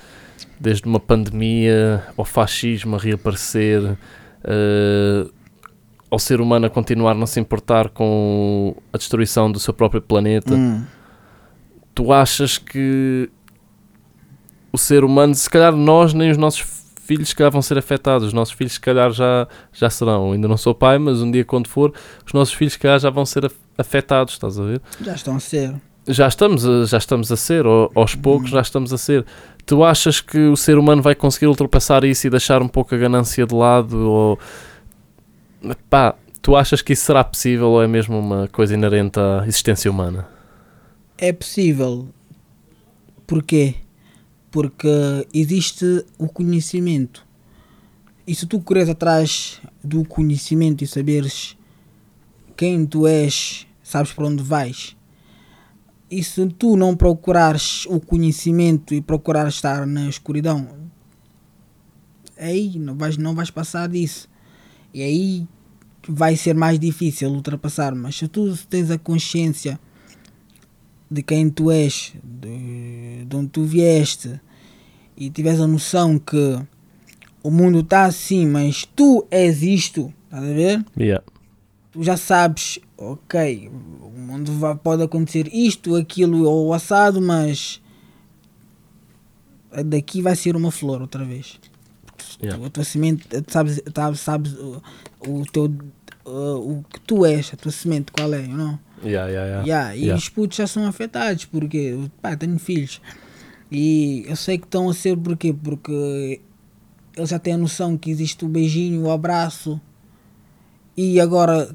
desde 0.59 0.87
uma 0.87 1.01
pandemia 1.01 2.05
ao 2.17 2.25
fascismo 2.25 2.97
a 2.97 2.99
reaparecer, 2.99 3.83
uh, 3.83 5.33
ao 6.11 6.19
ser 6.19 6.41
humano 6.41 6.67
a 6.67 6.71
continuar 6.71 7.13
a 7.13 7.15
não 7.15 7.27
se 7.27 7.39
importar 7.39 7.91
com 7.91 8.77
a 8.93 8.99
destruição 8.99 9.51
do 9.51 9.59
seu 9.59 9.75
próprio 9.75 10.01
planeta. 10.01 10.55
Hum. 10.55 10.85
Tu 11.95 12.13
achas 12.13 12.59
que 12.59 13.31
o 14.73 14.79
ser 14.79 15.05
humano, 15.05 15.35
se 15.35 15.49
calhar 15.49 15.75
nós 15.75 16.13
nem 16.13 16.31
os 16.31 16.37
nossos 16.37 16.85
filhos 17.03 17.29
se 17.29 17.37
calhar 17.37 17.53
vão 17.53 17.63
ser 17.63 17.79
afetados, 17.79 18.27
os 18.27 18.33
nossos 18.33 18.55
filhos 18.55 18.75
se 18.75 18.81
calhar 18.81 19.11
já, 19.13 19.47
já 19.73 19.89
serão. 19.89 20.27
Eu 20.27 20.33
ainda 20.33 20.49
não 20.49 20.57
sou 20.57 20.75
pai, 20.75 20.99
mas 20.99 21.23
um 21.23 21.31
dia 21.31 21.45
quando 21.45 21.69
for, 21.69 21.93
os 22.25 22.33
nossos 22.33 22.55
filhos 22.55 22.75
se 22.75 22.79
calhar 22.79 22.99
já 22.99 23.11
vão 23.11 23.25
ser 23.25 23.51
afetados, 23.79 24.35
estás 24.35 24.59
a 24.59 24.65
ver? 24.65 24.83
Já 25.01 25.15
estão 25.15 25.37
a 25.37 25.41
ser. 25.41 25.75
Já 26.09 26.29
estamos 26.29 26.65
a, 26.65 26.85
já 26.85 26.99
estamos 26.99 27.33
a 27.33 27.37
ser, 27.37 27.65
aos 27.67 28.15
poucos 28.15 28.51
já 28.51 28.61
estamos 28.61 28.93
a 28.93 28.99
ser. 28.99 29.25
Tu 29.65 29.83
achas 29.83 30.21
que 30.21 30.39
o 30.39 30.57
ser 30.57 30.79
humano 30.79 31.03
vai 31.03 31.15
conseguir 31.15 31.47
ultrapassar 31.47 32.05
isso 32.05 32.27
e 32.27 32.31
deixar 32.31 32.63
um 32.63 32.69
pouco 32.69 32.95
a 32.95 32.99
ganância 32.99 33.45
de 33.45 33.55
lado? 33.55 33.99
Ou 33.99 34.39
pá, 35.91 36.15
tu 36.41 36.55
achas 36.55 36.81
que 36.81 36.93
isso 36.93 37.05
será 37.05 37.25
possível 37.25 37.71
ou 37.71 37.83
é 37.83 37.89
mesmo 37.89 38.19
uma 38.19 38.47
coisa 38.49 38.75
inerente 38.75 39.19
à 39.19 39.45
existência 39.47 39.91
humana? 39.91 40.29
É 41.19 41.33
possível. 41.33 42.09
Porquê? 43.27 43.75
Porque 44.51 44.89
existe 45.35 46.05
o 46.17 46.29
conhecimento. 46.29 47.27
E 48.27 48.35
se 48.35 48.47
tu 48.47 48.61
corres 48.61 48.89
atrás 48.89 49.61
do 49.83 50.05
conhecimento 50.05 50.83
e 50.83 50.87
saberes 50.87 51.57
quem 52.57 52.87
tu 52.87 53.07
és, 53.07 53.67
sabes 53.83 54.13
para 54.13 54.27
onde 54.27 54.43
vais, 54.43 54.96
e 56.11 56.23
se 56.23 56.47
tu 56.49 56.77
não 56.77 56.97
procurares 56.97 57.87
o 57.87 57.99
conhecimento 58.01 58.95
e 58.95 59.01
procurares 59.01 59.55
estar 59.55 59.87
na 59.87 60.09
escuridão, 60.09 60.69
aí 62.39 62.79
não 62.79 62.95
vais, 62.95 63.17
não 63.17 63.35
vais 63.35 63.51
passar 63.51 63.89
disso. 63.89 64.29
E 64.95 65.03
aí 65.03 65.49
vai 66.09 66.37
ser 66.37 66.55
mais 66.55 66.79
difícil 66.79 67.31
ultrapassar. 67.31 67.95
Mas 67.95 68.17
se 68.17 68.29
tu 68.29 68.57
tens 68.69 68.91
a 68.91 68.99
consciência 68.99 69.81
de 71.11 71.23
quem 71.23 71.51
tu 71.51 71.71
és, 71.71 72.15
de, 72.23 73.25
de 73.25 73.37
onde 73.37 73.49
tu 73.49 73.65
vieste, 73.65 74.41
e 75.17 75.31
tiveres 75.31 75.61
a 75.61 75.67
noção 75.67 76.19
que 76.19 76.59
o 77.43 77.51
mundo 77.51 77.81
está 77.81 78.05
assim, 78.05 78.47
mas 78.47 78.85
tu 78.85 79.27
és 79.31 79.63
isto, 79.63 80.13
estás 80.25 80.45
a 80.45 80.53
ver? 80.53 80.85
Yeah. 80.99 81.25
Tu 81.93 82.03
já 82.03 82.17
sabes 82.17 82.79
ok, 82.99 83.71
o 84.37 84.38
mundo 84.38 84.52
vai, 84.52 84.75
pode 84.75 85.02
acontecer 85.02 85.49
isto, 85.52 85.97
aquilo 85.97 86.45
ou 86.49 86.73
assado, 86.73 87.21
mas 87.21 87.81
daqui 89.85 90.23
vai 90.23 90.37
ser 90.37 90.57
uma 90.57 90.71
flor 90.71 91.00
outra 91.00 91.25
vez. 91.25 91.59
Yeah. 92.43 92.64
A 92.64 92.71
tua 92.71 92.85
semente, 92.85 93.26
sabes, 93.49 93.83
sabes, 93.95 94.21
sabes 94.21 94.52
o, 94.55 94.83
o 95.26 95.47
teu 95.47 95.73
o 96.28 96.83
que 96.93 97.00
tu 97.00 97.25
és, 97.25 97.52
a 97.55 97.57
tua 97.57 97.71
semente, 97.71 98.11
qual 98.11 98.35
é, 98.35 98.47
não? 98.47 98.78
Yeah, 99.05 99.31
yeah, 99.31 99.47
yeah. 99.47 99.64
Yeah, 99.64 99.97
e 99.97 100.00
yeah. 100.00 100.19
os 100.19 100.28
putos 100.28 100.57
já 100.57 100.66
são 100.66 100.85
afetados, 100.87 101.45
porque 101.45 101.97
pá, 102.21 102.37
tenho 102.37 102.59
filhos. 102.59 103.00
E 103.71 104.25
eu 104.26 104.35
sei 104.35 104.59
que 104.59 104.64
estão 104.64 104.88
a 104.88 104.95
ser 104.95 105.16
porquê? 105.16 105.52
Porque 105.52 106.40
eles 107.16 107.31
já 107.31 107.38
têm 107.38 107.55
a 107.55 107.59
noção 107.59 107.97
que 107.97 108.11
existe 108.11 108.45
o 108.45 108.49
beijinho, 108.49 109.02
o 109.02 109.11
abraço. 109.11 109.81
E 110.97 111.21
agora 111.21 111.73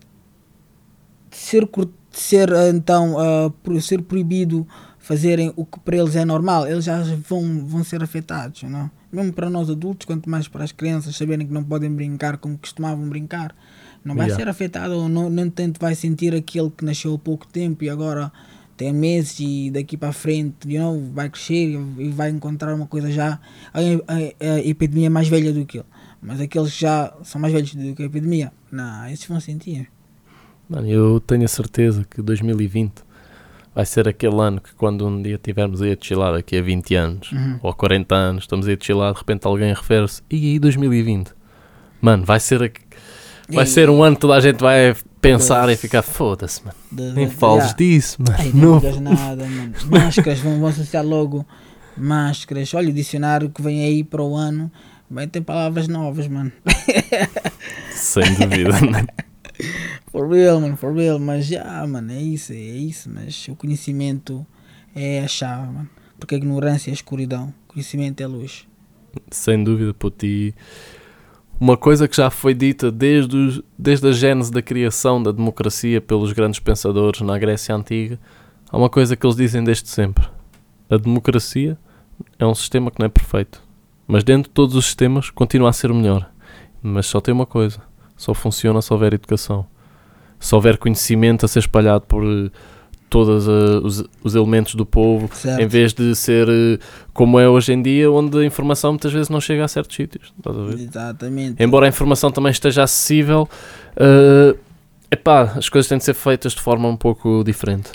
ser, 1.32 1.68
ser 2.12 2.50
então 2.74 3.16
uh, 3.16 3.82
ser 3.82 4.02
proibido 4.02 4.68
fazerem 5.02 5.52
o 5.56 5.66
que 5.66 5.80
para 5.80 5.98
eles 5.98 6.16
é 6.16 6.24
normal, 6.24 6.68
eles 6.68 6.86
já 6.86 7.02
vão, 7.28 7.66
vão 7.66 7.84
ser 7.84 8.04
afetados, 8.04 8.64
não? 8.64 8.90
Mesmo 9.12 9.34
para 9.34 9.50
nós 9.50 9.70
adultos, 9.70 10.06
quanto 10.06 10.30
mais 10.30 10.48
para 10.48 10.64
as 10.64 10.72
crianças 10.72 11.16
saberem 11.18 11.46
que 11.46 11.52
não 11.52 11.64
podem 11.64 11.92
brincar 11.92 12.38
como 12.38 12.58
costumavam 12.58 13.10
brincar, 13.10 13.54
não 14.06 14.16
vai 14.16 14.28
yeah. 14.28 14.44
ser 14.44 14.50
afetado 14.50 14.94
ou 14.94 15.10
não, 15.10 15.30
nem 15.30 15.50
tanto 15.50 15.80
vai 15.80 15.96
sentir 15.96 16.34
aquele 16.36 16.70
que 16.70 16.86
nasceu 16.86 17.16
há 17.16 17.20
pouco 17.20 17.48
tempo 17.48 17.84
e 17.84 17.90
agora 17.90 18.32
tem 18.78 18.94
meses 18.94 19.40
e 19.40 19.70
daqui 19.70 19.98
para 19.98 20.14
frente 20.14 20.68
you 20.68 20.82
know, 20.82 21.12
vai 21.14 21.30
crescer 21.30 21.78
e 21.98 22.10
vai 22.10 22.30
encontrar 22.30 22.74
uma 22.74 22.88
coisa 22.88 23.12
já 23.12 23.40
a, 23.74 23.80
a, 23.80 24.54
a 24.56 24.60
epidemia 24.60 25.10
mais 25.10 25.28
velha 25.28 25.52
do 25.52 25.66
que 25.66 25.80
ele. 25.80 25.86
Mas 26.22 26.40
aqueles 26.40 26.74
que 26.74 26.82
já 26.82 27.14
são 27.24 27.42
mais 27.42 27.54
velhos 27.54 27.74
do 27.74 27.96
que 27.96 28.04
a 28.04 28.06
epidemia, 28.06 28.54
não, 28.72 29.08
esses 29.08 29.26
vão 29.26 29.40
sentir. 29.40 29.90
Mano, 30.72 30.88
eu 30.88 31.20
tenho 31.20 31.44
a 31.44 31.50
certeza 31.50 32.06
que 32.10 32.22
2020 32.22 33.04
vai 33.76 33.86
ser 33.86 34.08
aquele 34.08 34.40
ano 34.40 34.62
que 34.62 34.74
quando 34.74 35.06
um 35.06 35.22
dia 35.22 35.38
tivermos 35.38 35.82
aí 35.82 35.92
a 35.92 35.98
chilar 36.00 36.32
daqui 36.32 36.58
a 36.58 36.62
20 36.62 36.96
anos 36.96 37.32
uhum. 37.34 37.60
ou 37.62 37.74
40 37.74 38.16
anos, 38.16 38.44
estamos 38.46 38.66
aí 38.70 38.78
a 38.80 38.84
chilar, 38.84 39.12
de 39.12 39.20
repente 39.20 39.46
alguém 39.46 39.74
refere-se, 39.74 40.22
e 40.32 40.54
aí 40.54 40.60
2020? 40.60 41.34
Mano, 42.00 42.24
vai 42.24 42.40
ser 42.40 42.64
a, 42.64 42.72
vai 43.54 43.66
e... 43.66 43.68
ser 43.68 43.90
um 43.90 44.02
ano 44.02 44.16
que 44.16 44.22
toda 44.22 44.36
a 44.36 44.40
gente 44.40 44.62
vai 44.62 44.96
pensar 45.20 45.68
e 45.68 45.76
ficar 45.76 46.04
foda-se, 46.04 46.64
mano. 46.64 46.78
De, 46.90 47.12
Nem 47.16 47.30
fales 47.30 47.76
disso, 47.76 48.20
mano. 48.26 48.40
Ai, 48.40 48.52
não 48.54 48.80
digas 48.80 49.00
nada, 49.02 49.46
mano. 49.46 49.74
Máscaras, 49.92 50.40
vão, 50.40 50.58
vão 50.58 50.70
associar 50.70 51.06
logo 51.06 51.46
máscaras. 51.98 52.74
Olha 52.74 52.88
o 52.88 52.94
dicionário 52.94 53.50
que 53.50 53.62
vem 53.62 53.84
aí 53.84 54.06
para 54.06 54.24
o 54.24 54.38
ano. 54.38 54.72
Vai 55.10 55.28
ter 55.28 55.42
palavras 55.42 55.90
novas, 55.90 56.30
mano. 56.30 56.54
Sem 57.92 58.24
dúvida, 58.36 58.80
mano. 58.90 59.08
For 60.12 60.28
real, 60.28 60.60
mano, 60.60 60.76
for 60.76 60.94
real. 60.94 61.18
Mas 61.20 61.46
já, 61.46 61.60
yeah, 61.60 61.88
mano, 61.88 62.12
é 62.12 62.22
isso, 62.22 62.52
é 62.52 62.56
isso. 62.56 63.10
Mas 63.10 63.48
o 63.48 63.56
conhecimento 63.56 64.46
é 64.94 65.22
a 65.22 65.28
chave, 65.28 65.72
mano. 65.72 65.90
Porque 66.20 66.36
a 66.36 66.38
ignorância 66.38 66.90
é 66.90 66.92
a 66.92 66.94
escuridão. 66.94 67.54
O 67.70 67.74
conhecimento 67.74 68.22
é 68.22 68.28
luz. 68.28 68.68
Sem 69.32 69.64
dúvida, 69.64 69.94
puto. 69.94 70.26
E 70.26 70.54
uma 71.60 71.78
coisa 71.78 72.08
que 72.08 72.16
já 72.16 72.30
foi 72.30 72.54
dita 72.54 72.92
desde, 72.92 73.36
os, 73.36 73.62
desde 73.78 74.08
a 74.08 74.12
gênese 74.12 74.52
da 74.52 74.62
criação 74.62 75.22
da 75.22 75.32
democracia 75.32 76.02
pelos 76.02 76.34
grandes 76.34 76.60
pensadores 76.60 77.22
na 77.22 77.38
Grécia 77.38 77.74
Antiga, 77.74 78.20
há 78.70 78.78
uma 78.78 78.90
coisa 78.90 79.16
que 79.16 79.26
eles 79.26 79.36
dizem 79.36 79.64
desde 79.64 79.88
sempre. 79.90 80.28
A 80.90 80.98
democracia 80.98 81.78
é 82.38 82.46
um 82.46 82.54
sistema 82.54 82.92
que 82.92 83.00
não 83.00 83.06
é 83.06 83.10
perfeito. 83.10 83.64
Mas 84.06 84.24
dentro 84.24 84.50
de 84.50 84.54
todos 84.54 84.76
os 84.76 84.86
sistemas 84.86 85.30
continua 85.30 85.70
a 85.70 85.74
ser 85.74 85.94
melhor. 85.94 86.30
Mas 86.84 87.06
só 87.06 87.22
tem 87.22 87.34
uma 87.34 87.46
coisa 87.46 87.82
só 88.22 88.36
funciona 88.36 88.84
se 88.84 88.94
houver 88.94 89.14
educação. 89.14 89.66
Se 90.42 90.54
houver 90.54 90.78
conhecimento 90.78 91.46
a 91.46 91.48
ser 91.48 91.60
espalhado 91.60 92.06
por 92.06 92.24
eh, 92.26 92.50
todos 93.10 93.48
uh, 93.48 93.86
os, 93.86 94.04
os, 94.24 94.36
elementos 94.36 94.74
do 94.74 94.86
povo, 94.86 95.30
certo. 95.34 95.62
em 95.62 95.68
vez 95.68 95.94
de 95.94 96.16
ser 96.16 96.50
uh, 96.50 96.80
como 97.14 97.40
é 97.40 97.48
hoje 97.48 97.74
em 97.74 97.82
dia, 97.82 98.12
onde 98.12 98.38
a 98.38 98.46
informação 98.46 98.94
muitas 98.94 99.14
vezes 99.14 99.30
não 99.30 99.40
chega 99.40 99.64
a 99.64 99.68
certos 99.68 99.96
sítios. 99.96 100.34
Exatamente. 100.78 101.62
Embora 101.62 101.86
a 101.86 101.90
informação 101.90 102.32
também 102.32 102.52
esteja 102.52 102.84
acessível, 102.84 103.48
uh, 103.98 104.58
epá, 105.12 105.54
as 105.56 105.70
coisas 105.70 105.88
têm 105.88 105.98
de 105.98 106.06
ser 106.06 106.16
feitas 106.16 106.54
de 106.54 106.62
forma 106.62 106.88
um 106.88 106.98
pouco 106.98 107.44
diferente. 107.44 107.92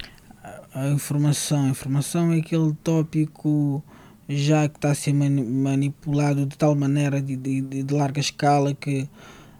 A 0.75 0.89
informação, 0.89 1.65
a 1.65 1.69
informação 1.69 2.33
é 2.33 2.39
aquele 2.39 2.75
tópico 2.85 3.83
já 4.29 4.69
que 4.69 4.77
está 4.77 4.91
a 4.91 4.95
ser 4.95 5.13
manipulado 5.15 6.45
de 6.47 6.57
tal 6.57 6.75
maneira 6.75 7.23
de, 7.23 7.37
de, 7.37 7.63
de 7.63 7.95
larga 7.95 8.21
escala 8.21 8.75
que 8.75 9.09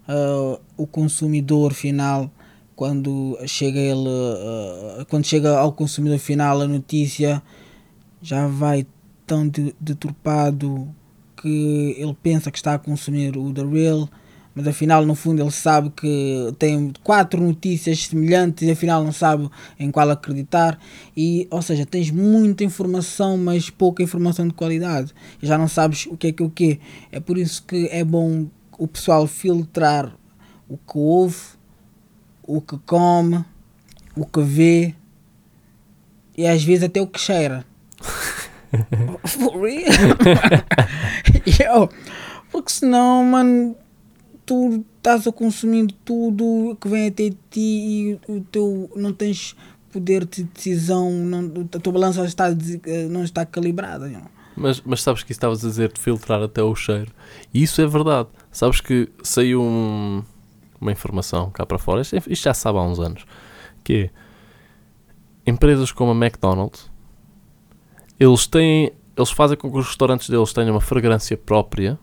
uh, 0.09 0.61
o 0.77 0.87
consumidor 0.87 1.73
final 1.73 2.31
quando 2.77 3.39
chega 3.47 3.81
ele 3.81 4.09
uh, 4.09 5.05
quando 5.09 5.25
chega 5.25 5.59
ao 5.59 5.73
consumidor 5.73 6.19
final 6.19 6.61
a 6.61 6.69
notícia 6.69 7.43
já 8.23 8.47
vai 8.47 8.87
tão 9.27 9.51
deturpado 9.81 10.95
que 11.41 11.97
ele 11.99 12.17
pensa 12.23 12.51
que 12.51 12.59
está 12.59 12.75
a 12.75 12.79
consumir 12.79 13.37
o 13.37 13.53
The 13.53 13.65
Real 13.65 14.09
mas 14.57 14.67
afinal 14.67 15.05
no 15.05 15.15
fundo 15.15 15.43
ele 15.43 15.51
sabe 15.51 15.91
que 15.91 16.55
tem 16.59 16.91
quatro 17.03 17.43
notícias 17.43 18.07
semelhantes 18.07 18.67
e 18.67 18.71
afinal 18.71 19.05
não 19.05 19.13
sabe 19.13 19.51
em 19.79 19.91
qual 19.91 20.09
acreditar. 20.09 20.79
E 21.15 21.47
ou 21.51 21.61
seja 21.61 21.85
tens 21.85 22.11
muita 22.11 22.65
informação 22.65 23.37
mas 23.37 23.69
pouca 23.69 24.03
informação 24.03 24.49
de 24.49 24.55
qualidade. 24.55 25.13
E 25.43 25.47
já 25.47 25.59
não 25.59 25.69
sabes 25.69 26.07
o 26.07 26.17
que 26.17 26.29
é 26.29 26.33
que 26.33 26.43
o 26.43 26.49
que 26.49 26.81
é 27.13 27.21
por 27.21 27.37
isso 27.37 27.63
que 27.65 27.87
é 27.93 28.03
bom 28.03 28.47
o 28.79 28.89
pessoal 28.89 29.27
filtrar 29.27 30.17
o 30.67 30.79
que 30.79 30.99
ouve, 30.99 31.56
o 32.47 32.61
que 32.61 32.79
come, 32.87 33.45
o 34.17 34.25
que 34.25 34.41
vê 34.41 34.95
e 36.37 36.47
às 36.47 36.63
vezes 36.63 36.85
até 36.85 37.01
o 37.01 37.07
que 37.07 37.19
cheira. 37.19 37.65
For 39.27 39.61
real? 39.63 39.91
Yo, 41.47 41.89
porque 42.51 42.71
senão, 42.71 43.25
mano, 43.25 43.77
tu 44.45 44.85
estás 44.97 45.27
a 45.27 45.33
consumir 45.33 45.89
tudo 46.05 46.77
que 46.81 46.89
vem 46.89 47.09
até 47.09 47.31
ti 47.51 47.61
e 47.61 48.21
o 48.29 48.41
teu 48.41 48.91
não 48.95 49.13
tens 49.13 49.57
poder 49.93 50.27
de 50.27 50.45
decisão, 50.45 51.11
não, 51.11 51.69
a 51.75 51.79
tua 51.79 51.93
balança 51.93 52.25
está, 52.25 52.47
não 53.11 53.25
está 53.25 53.47
calibrada. 53.47 54.09
Know? 54.09 54.23
Mas, 54.57 54.81
mas 54.85 55.03
sabes 55.03 55.23
que 55.23 55.33
estavas 55.33 55.65
a 55.65 55.69
dizer 55.69 55.93
de 55.93 56.01
filtrar 56.01 56.43
até 56.43 56.63
o 56.63 56.75
cheiro. 56.75 57.11
E 57.53 57.63
isso 57.63 57.81
é 57.81 57.87
verdade. 57.87 58.29
Sabes 58.51 58.81
que 58.81 59.09
saiu 59.23 59.63
um, 59.63 60.23
uma 60.81 60.93
informação 60.93 61.51
cá 61.51 61.65
para 61.65 61.79
fora, 61.79 62.03
isto, 62.03 62.17
isto 62.17 62.45
já 62.45 62.55
sabe 62.55 62.79
há 62.79 62.83
uns 62.83 62.99
anos, 62.99 63.25
que 63.83 64.11
é, 65.47 65.51
empresas 65.51 65.93
como 65.93 66.13
a 66.13 66.15
McDonald's, 66.15 66.91
eles 68.19 68.47
têm, 68.47 68.93
eles 69.17 69.31
fazem 69.31 69.57
com 69.57 69.71
que 69.71 69.79
os 69.79 69.87
restaurantes 69.87 70.29
deles 70.29 70.53
tenham 70.53 70.73
uma 70.73 70.81
fragrância 70.81 71.37
própria 71.37 71.99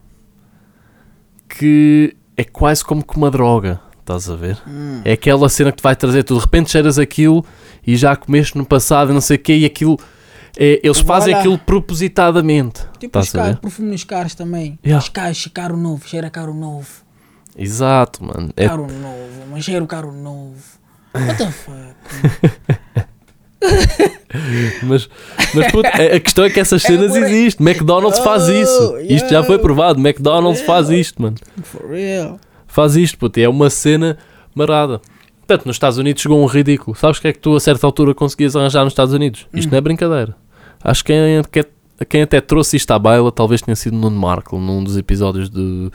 que 1.47 2.15
é 2.35 2.43
quase 2.43 2.83
como 2.83 3.05
que 3.05 3.15
uma 3.15 3.29
droga, 3.29 3.79
estás 3.99 4.29
a 4.29 4.35
ver? 4.35 4.61
Hum. 4.67 5.01
É 5.05 5.13
aquela 5.13 5.47
cena 5.49 5.71
que 5.71 5.77
te 5.77 5.83
vai 5.83 5.95
trazer, 5.95 6.23
tu 6.23 6.35
de 6.35 6.41
repente 6.41 6.71
cheiras 6.71 6.97
aquilo 6.97 7.45
e 7.85 7.95
já 7.95 8.15
comeste 8.15 8.57
no 8.57 8.65
passado 8.65 9.13
não 9.13 9.21
sei 9.21 9.37
o 9.37 9.39
quê 9.39 9.57
e 9.57 9.65
aquilo 9.65 9.99
É, 10.55 10.79
eles 10.83 10.99
Vai 10.99 11.19
fazem 11.19 11.33
aquilo 11.33 11.57
propositadamente. 11.57 12.85
Tipo 12.99 13.17
os 13.17 13.31
carros, 13.31 13.59
perfume 13.59 13.89
nos 13.89 14.03
carros 14.03 14.35
também. 14.35 14.77
Yeah. 14.85 15.03
Os 15.03 15.09
carros, 15.09 15.47
carro 15.51 15.75
novo, 15.77 16.07
cheira 16.07 16.29
carro 16.29 16.53
novo. 16.53 17.02
Exato, 17.57 18.23
mano. 18.23 18.49
É, 18.57 18.67
Carro 18.67 18.87
novo, 18.87 19.45
mas 19.51 19.63
cheiro 19.63 19.85
carro 19.87 20.11
novo. 20.11 20.55
What 21.15 21.37
the 21.37 21.51
fuck? 21.51 23.03
mas, 24.83 25.09
mas 25.53 25.71
puto, 25.71 25.87
a 25.87 26.15
a 26.15 26.19
questão 26.19 26.43
é 26.45 26.49
que 26.49 26.59
essas 26.59 26.83
É, 26.83 26.87
cenas 26.87 27.15
aí. 27.15 27.23
existem. 27.23 27.65
McDonald's 27.67 28.19
faz 28.19 28.47
Oh, 28.49 28.51
isso. 28.51 28.97
Isto 29.01 29.29
já 29.29 29.43
foi 29.43 29.57
provado. 29.59 29.99
McDonald's 29.99 30.61
faz 30.61 30.89
isto, 30.89 31.21
mano. 31.21 31.35
For 31.63 31.89
real. 31.89 32.39
Faz 32.67 32.95
isto, 32.95 33.17
puto. 33.17 33.39
É 33.39 33.47
uma 33.47 33.69
cena 33.69 34.17
marada. 34.55 34.99
Portanto, 35.45 35.65
nos 35.65 35.75
Estados 35.75 35.97
Unidos 35.97 36.21
chegou 36.21 36.41
um 36.41 36.45
ridículo. 36.45 36.95
Sabes 36.95 37.17
o 37.19 37.21
que 37.21 37.27
é 37.27 37.33
que 37.33 37.39
tu 37.39 37.55
a 37.55 37.59
certa 37.59 37.85
altura 37.85 38.13
conseguias 38.13 38.55
arranjar 38.55 38.83
nos 38.83 38.93
Estados 38.93 39.13
Unidos? 39.13 39.45
Isto 39.53 39.67
Hum. 39.67 39.71
não 39.71 39.77
é 39.77 39.81
brincadeira. 39.81 40.35
Acho 40.83 41.03
que 41.03 41.13
quem, 41.13 41.43
que- 41.63 42.05
quem 42.05 42.21
até 42.23 42.41
trouxe 42.41 42.75
isto 42.77 42.91
à 42.91 42.99
baila 42.99 43.31
talvez 43.31 43.61
tenha 43.61 43.75
sido 43.75 43.95
Nuno 43.95 44.19
Markle 44.19 44.59
num 44.59 44.83
dos 44.83 44.97
episódios 44.97 45.49
de 45.49 45.89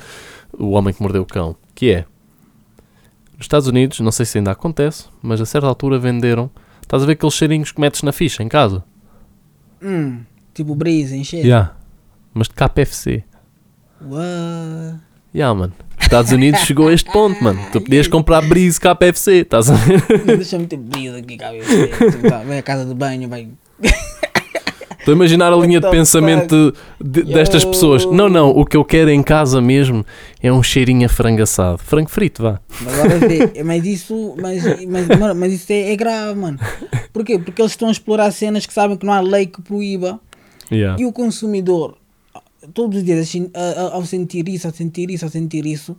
O 0.58 0.70
Homem 0.70 0.92
que 0.92 1.00
Mordeu 1.00 1.22
o 1.22 1.26
Cão. 1.26 1.56
Que 1.74 1.90
é, 1.92 2.04
nos 3.38 3.44
Estados 3.44 3.68
Unidos, 3.68 4.00
não 4.00 4.10
sei 4.10 4.26
se 4.26 4.36
ainda 4.38 4.50
acontece, 4.50 5.04
mas 5.22 5.40
a 5.40 5.46
certa 5.46 5.68
altura 5.68 5.96
venderam, 5.96 6.50
estás 6.82 7.04
a 7.04 7.06
ver 7.06 7.12
aqueles 7.12 7.34
cheirinhos 7.34 7.70
que 7.70 7.80
metes 7.80 8.02
na 8.02 8.10
ficha 8.10 8.42
em 8.42 8.48
casa? 8.48 8.82
Hum, 9.80 10.22
tipo 10.52 10.74
brisa, 10.74 11.14
encher. 11.16 11.44
Yeah. 11.44 11.76
Mas 12.34 12.48
de 12.48 12.54
KFC. 12.54 13.22
What? 14.00 14.98
Yeah, 15.32 15.54
mano. 15.56 15.72
Estados 16.00 16.32
Unidos 16.32 16.60
chegou 16.62 16.88
a 16.88 16.92
este 16.92 17.12
ponto, 17.12 17.42
mano. 17.44 17.60
Tu 17.70 17.80
podias 17.80 18.08
comprar 18.08 18.42
Breeze 18.42 18.80
KFC, 18.80 19.42
estás 19.42 19.70
a 19.70 19.74
ver? 19.74 20.02
Deixa-me 20.24 20.66
ter 20.66 20.78
brisa 20.78 21.18
aqui, 21.18 21.36
cabeça. 21.36 21.86
Tipo, 22.10 22.28
tá, 22.28 22.42
Vai 22.42 22.58
à 22.58 22.62
casa 22.62 22.84
de 22.84 22.94
banho, 22.94 23.28
vai. 23.28 23.48
Estou 25.08 25.14
a 25.14 25.16
imaginar 25.16 25.50
a 25.54 25.56
linha 25.56 25.80
de 25.80 25.90
pensamento 25.90 26.74
de- 27.00 27.22
destas 27.22 27.64
pessoas. 27.64 28.04
Não, 28.04 28.28
não, 28.28 28.50
o 28.50 28.66
que 28.66 28.76
eu 28.76 28.84
quero 28.84 29.08
em 29.10 29.22
casa 29.22 29.58
mesmo 29.58 30.04
é 30.42 30.52
um 30.52 30.62
cheirinho 30.62 31.06
a 31.06 31.08
frango 31.08 31.42
assado. 31.42 31.78
Frango 31.78 32.10
frito, 32.10 32.42
vá. 32.42 32.60
Vê, 33.26 33.62
mas 33.64 33.86
isso, 33.86 34.34
mas, 34.38 34.62
mas, 34.86 35.08
mano, 35.18 35.34
mas 35.34 35.54
isso 35.54 35.72
é, 35.72 35.92
é 35.92 35.96
grave, 35.96 36.38
mano. 36.38 36.58
Porquê? 37.10 37.38
Porque 37.38 37.62
eles 37.62 37.72
estão 37.72 37.88
a 37.88 37.90
explorar 37.90 38.30
cenas 38.32 38.66
que 38.66 38.74
sabem 38.74 38.98
que 38.98 39.06
não 39.06 39.12
há 39.14 39.20
lei 39.20 39.46
que 39.46 39.62
proíba 39.62 40.20
Yeah. 40.70 41.00
e 41.02 41.06
o 41.06 41.12
consumidor, 41.12 41.96
todos 42.74 42.98
os 42.98 43.02
dias, 43.04 43.20
assim, 43.20 43.50
ao 43.90 44.04
sentir 44.04 44.46
isso, 44.50 44.66
ao 44.66 44.74
sentir 44.74 45.10
isso, 45.10 45.24
ao 45.24 45.30
sentir 45.30 45.64
isso, 45.64 45.96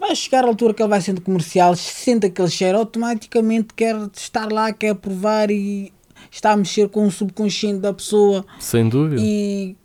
vai 0.00 0.16
chegar 0.16 0.42
à 0.44 0.48
altura 0.48 0.72
que 0.72 0.80
ele 0.82 0.88
vai 0.88 1.02
sendo 1.02 1.20
comercial, 1.20 1.76
sente 1.76 2.24
aquele 2.24 2.48
cheiro, 2.48 2.78
automaticamente 2.78 3.74
quer 3.76 3.94
estar 4.16 4.50
lá, 4.50 4.72
quer 4.72 4.94
provar 4.94 5.50
e 5.50 5.92
está 6.30 6.52
a 6.52 6.56
mexer 6.56 6.88
com 6.88 7.06
o 7.06 7.10
subconsciente 7.10 7.80
da 7.80 7.92
pessoa 7.92 8.44
Sem 8.58 8.88
dúvida. 8.88 9.20
e 9.24 9.76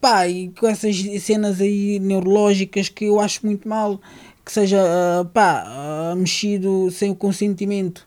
pá, 0.00 0.28
e 0.28 0.50
com 0.50 0.66
essas 0.66 0.96
cenas 1.20 1.60
aí 1.60 1.98
neurológicas 1.98 2.88
que 2.88 3.06
eu 3.06 3.20
acho 3.20 3.44
muito 3.44 3.68
mal 3.68 4.00
que 4.44 4.52
seja 4.52 4.78
ah, 4.82 5.24
pá, 5.24 5.64
ah, 5.66 6.14
mexido 6.16 6.90
sem 6.90 7.10
o 7.10 7.14
consentimento. 7.14 8.06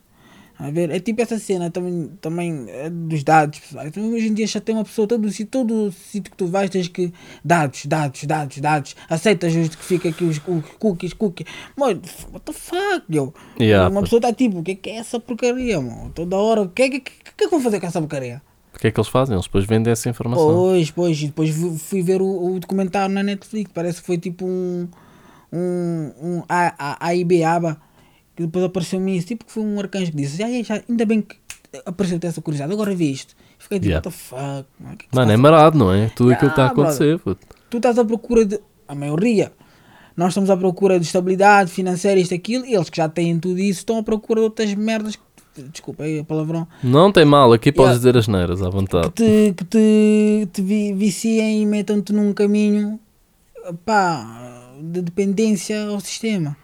A 0.58 0.70
ver, 0.72 0.90
é 0.90 0.98
tipo 0.98 1.22
essa 1.22 1.38
cena 1.38 1.70
também, 1.70 2.10
também 2.20 2.64
é 2.68 2.90
dos 2.90 3.22
dados. 3.22 3.60
pessoal. 3.60 3.86
Então, 3.86 4.02
hoje 4.12 4.26
em 4.26 4.34
dia 4.34 4.44
já 4.46 4.60
tem 4.60 4.74
uma 4.74 4.82
pessoa, 4.84 5.06
todo, 5.06 5.28
todo 5.48 5.92
sítio 5.92 6.32
que 6.32 6.36
tu 6.36 6.48
vais, 6.48 6.68
tens 6.68 6.88
que 6.88 7.12
dados, 7.44 7.86
dados, 7.86 8.24
dados, 8.24 8.58
dados. 8.58 8.96
Aceitas 9.08 9.52
justifica 9.52 10.08
aqui 10.08 10.24
os 10.24 10.38
cookies, 10.40 11.12
cookies. 11.12 11.46
Mano, 11.76 12.02
what 12.32 12.44
the 12.44 12.52
fuck, 12.52 13.04
yo? 13.08 13.32
Yeah, 13.60 13.88
uma 13.88 14.02
pessoa 14.02 14.18
está 14.18 14.32
tipo, 14.32 14.58
o 14.58 14.62
que 14.64 14.72
é 14.72 14.74
que 14.74 14.90
é 14.90 14.96
essa 14.96 15.20
porcaria, 15.20 15.80
mano? 15.80 16.10
Toda 16.12 16.36
hora, 16.36 16.62
o 16.62 16.68
que 16.68 16.82
é 16.82 16.90
que, 16.90 17.00
que, 17.00 17.12
que 17.36 17.44
é 17.44 17.46
que 17.46 17.50
vão 17.50 17.60
fazer 17.60 17.78
com 17.78 17.86
essa 17.86 18.00
porcaria? 18.00 18.42
O 18.74 18.78
que 18.80 18.88
é 18.88 18.90
que 18.90 18.98
eles 18.98 19.08
fazem? 19.08 19.34
Eles 19.36 19.46
depois 19.46 19.64
vendem 19.64 19.92
essa 19.92 20.08
informação. 20.08 20.44
Pois, 20.54 20.90
pois, 20.90 21.20
e 21.22 21.26
depois 21.26 21.50
fu- 21.50 21.76
fui 21.78 22.02
ver 22.02 22.20
o, 22.20 22.52
o 22.54 22.58
documentário 22.58 23.14
na 23.14 23.22
Netflix, 23.22 23.70
parece 23.72 24.00
que 24.00 24.06
foi 24.06 24.18
tipo 24.18 24.44
um, 24.44 24.88
um, 25.52 26.12
um 26.20 26.42
A, 26.48 26.74
A, 26.78 27.06
A 27.08 27.14
I 27.14 27.24
B 27.24 27.42
ABA, 27.44 27.80
que 28.38 28.46
depois 28.46 28.64
apareceu-me 28.64 29.16
isso, 29.16 29.26
tipo 29.26 29.44
que 29.44 29.50
foi 29.50 29.64
um 29.64 29.80
arcanjo 29.80 30.12
que 30.12 30.16
disse, 30.16 30.36
já, 30.38 30.46
já, 30.62 30.80
ainda 30.88 31.04
bem 31.04 31.20
que 31.22 31.34
apareceu 31.84 32.20
essa 32.22 32.40
curiosidade, 32.40 32.72
agora 32.72 32.94
vi 32.94 33.10
isto. 33.10 33.34
Fiquei 33.58 33.80
tipo, 33.80 33.88
Yeah. 33.90 34.06
what 34.08 34.16
the 34.16 34.24
fuck, 34.24 34.68
mano, 34.78 34.94
o 34.94 34.96
que 34.96 35.06
é 35.06 35.08
que 35.10 35.16
Mano, 35.16 35.32
é 35.32 35.36
marado, 35.36 35.76
não 35.76 35.92
é? 35.92 36.08
Tudo 36.14 36.30
aquilo 36.30 36.50
que 36.50 36.52
está 36.60 36.66
a 36.66 36.70
Ah, 36.70 36.74
brother. 36.74 36.92
acontecer, 36.92 37.18
puto. 37.18 37.40
Tu 37.68 37.76
estás 37.78 37.98
à 37.98 38.04
procura 38.04 38.44
de, 38.44 38.60
a 38.86 38.94
maioria, 38.94 39.52
nós 40.16 40.28
estamos 40.28 40.50
à 40.50 40.56
procura 40.56 41.00
de 41.00 41.04
estabilidade 41.06 41.70
financeira, 41.72 42.20
isto, 42.20 42.32
aquilo, 42.32 42.64
e 42.64 42.74
eles 42.74 42.88
que 42.88 42.96
já 42.96 43.08
têm 43.08 43.38
tudo 43.40 43.58
isso 43.58 43.80
estão 43.80 43.98
à 43.98 44.02
procura 44.04 44.40
de 44.40 44.44
outras 44.44 44.72
merdas, 44.74 45.16
que- 45.16 45.62
desculpa 45.72 46.04
aí 46.04 46.20
a 46.20 46.24
palavrão, 46.24 46.68
Não 46.84 47.10
tem 47.10 47.24
mal, 47.24 47.52
aqui 47.52 47.72
podes 47.72 47.96
Yeah. 47.96 47.98
dizer 47.98 48.16
as 48.16 48.28
neiras 48.28 48.62
à 48.62 48.70
vontade. 48.70 49.10
te, 49.10 49.52
que 49.56 49.64
te, 49.64 50.48
te 50.52 50.62
vi- 50.62 50.92
viciem 50.92 51.62
e 51.62 51.66
metam-te 51.66 52.12
num 52.12 52.32
caminho 52.32 53.00
pá, 53.84 54.70
de 54.80 55.02
dependência 55.02 55.86
ao 55.88 55.98
sistema. 56.00 56.56